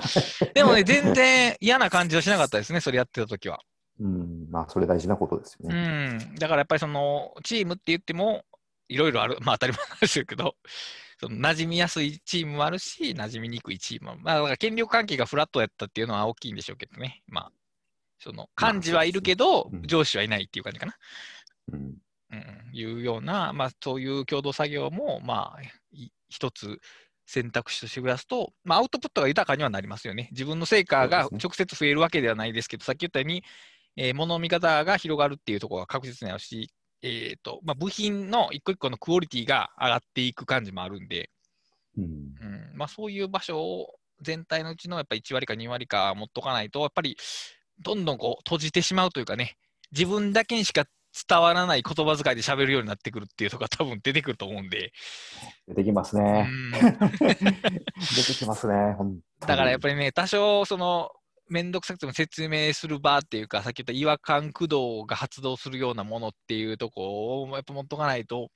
[0.54, 3.60] でもね、全然嫌な感じはしなかったですね、それやってた時は。
[4.00, 6.18] うん、まあそれ大事なことですよね。
[6.30, 6.34] うん。
[6.36, 8.44] だからやっぱりその、チームって言っても、
[8.88, 10.56] いろいろある、まあ当たり前ですけど、
[11.20, 14.16] その馴染みやすいチームもあるし、馴染みにくいチームも。
[14.22, 17.22] まあだから権力関係がフラットやったっていうのは大きいんでしょうけどね。
[17.26, 17.52] まあ、
[18.18, 20.96] その、幹事はいるけど、上司はいないっていう感じかな。
[21.72, 21.96] うん
[22.32, 25.60] うん、いうような、まあ、そういう共同作業も、まあ、
[26.30, 26.80] 一つ
[27.26, 30.28] 選択肢として増やすと、まあ、アウトプットが豊かにはなりますよね。
[30.32, 33.44] 自分の成果が直接増えるわけではないですけど、ね、さっき言ったように、
[33.96, 36.70] えー、物の見方が広がるっていうところが確実にあるし、
[37.02, 41.30] えーとまあ、部品の一個一個のクオリティが上がっていく感じもあるんで、
[41.98, 47.16] うん、うん、まあ、そういう場所を全体のうちのやっぱ1割か2割か持っとかないと、やっぱり
[47.80, 49.56] どんどんこう閉じてしまうというかね、
[49.90, 50.84] 自分だけにしか
[51.28, 54.92] 伝わらない言葉遣いで喋るようになってくるっていうところが多分出てくると思うんで。
[55.68, 56.48] 出てきますね。
[57.20, 57.34] 出
[58.26, 58.74] てきますね、
[59.40, 61.10] だからやっぱりね、多少その、
[61.52, 68.48] めんどくさくても説明する場っていうか、さっき言った違和感駆動が発動するようなものっていうとこをやっぱ持っとかないと、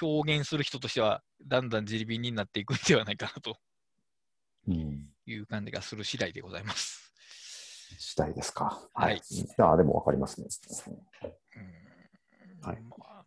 [0.00, 3.56] 表現する人としてはだんだん自利になっていくんではないかなと
[5.26, 7.12] いう感じがする次第でございます。
[7.98, 8.78] 次第ですか。
[8.94, 9.16] はい。
[9.16, 9.18] い
[9.56, 10.48] や、でも分かりますね。
[12.60, 12.78] はい、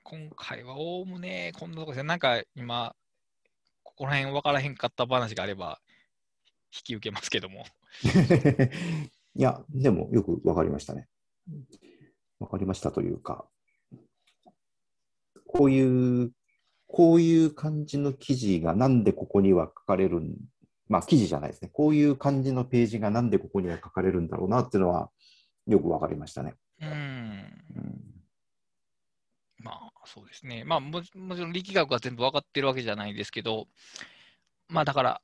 [0.04, 2.08] 今回はおおむねこんなとこですね。
[2.08, 2.96] なんか今、
[3.84, 5.80] ここら辺分からへんかった話があれば、
[6.74, 7.66] 引き受けますけども。
[9.36, 11.08] いや、でもよく分かりましたね。
[12.40, 13.48] 分かりましたというか、
[15.48, 16.32] こういう、
[16.88, 20.36] こういう感じの記事がなんでここには書かれるん
[20.92, 21.70] まあ記事じゃないですね。
[21.72, 25.10] こういう感じのページがなんでここには書かれるんだろうなっていうのは
[25.66, 26.56] よく分かりましたね。
[26.82, 26.94] うんう
[27.80, 28.02] ん
[29.60, 30.66] まあそうですね。
[30.66, 33.68] まあももちろん力学は全部分かってるわけじゃないですけど、
[34.68, 35.22] まあだから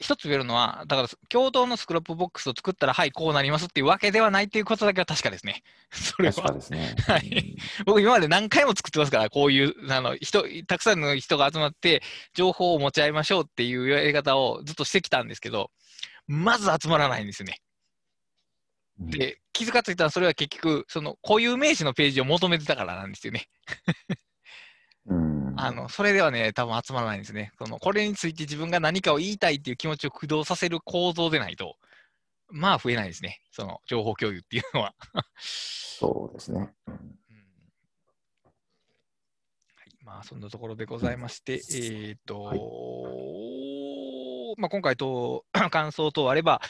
[0.00, 5.62] 一つ言えるのは、だから共同のスクラップボックスを作ったら、はい、こうなりますっていうわけではないっていうことだけは確かですね。
[5.90, 6.34] それは。
[6.34, 6.94] 確かですね。
[7.06, 7.56] はい。
[7.84, 12.02] 僕、今まで何回も作ってますから、こういう、あの、人、たくさんの人が集まって、
[12.34, 15.70] 情報を持ち合いましょうっていうやり方をずっとしてきたんですけど、
[16.28, 17.60] まず集まらないんですよね。
[19.00, 23.48] で、気づかついたらそれは結局、その固有名詞のページを求めてたからなんですよね。
[25.60, 27.52] あのそれではね、多分集まらないんですね。
[27.58, 31.76] そのこれについて自分が何かを言いたいっていう気持ちを駆動させる構造でないと、
[32.50, 33.40] まあ増えないですね。
[33.50, 34.94] その情報共有っていうのは。
[35.40, 36.70] そうですね。
[36.86, 37.00] うん、はい、
[40.04, 42.58] まあそんなところでございまして、うん、えっ、ー、と、はい、
[44.56, 46.60] まあ今回と 感想等あれば、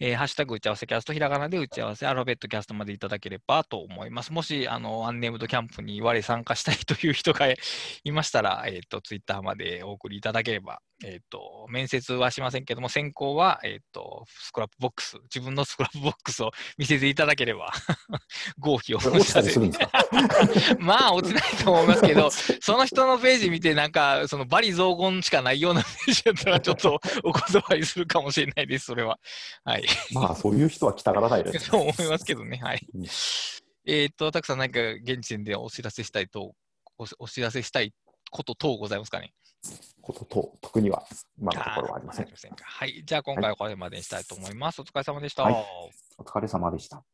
[0.00, 4.32] えー、ハッシュタグ打ち合わせキャスト、ひらがなで打ち合わせ、アルファベット cast までいただければと思います。
[4.32, 7.46] もし、あの、 Unnamed Camp に我参加したいという人が
[8.04, 17.72] いましたら、えっ、ー、と、ツイッターまでお送りいただければ、えっ、ー、と、面接はしませんけども、選考は、えっ、と、スクラップボックス、自分のスクラップボックスを 見せていただければ
[18.60, 19.90] 合否を落ちたりするんですか？
[20.78, 29.18] まあ、落ちないと思いますけど、その人のページ見て、なんか、その、罵詈雑言しかないようなページだったら、ちょっとお断りするかもしれないです、それは。
[29.64, 29.84] はい。
[30.12, 31.60] まあ、そういう人は来たがらないです、ね。
[31.60, 32.58] そう思いますけどね。
[32.62, 32.86] はい。
[32.94, 33.06] うん、
[33.86, 36.54] えっと、たくさん何か現時点でお知らせしたいと、
[37.18, 37.94] お知らせしたい
[38.30, 39.32] こと等ございますかね？
[40.00, 41.04] ことと、特には、
[41.38, 42.28] 今のところはありません。
[42.62, 43.02] はい。
[43.04, 44.80] じゃあ、今回はこれまでにしたいと思います。
[44.80, 45.66] はい、お疲れ様でした、はい。
[46.18, 47.04] お疲れ様でした。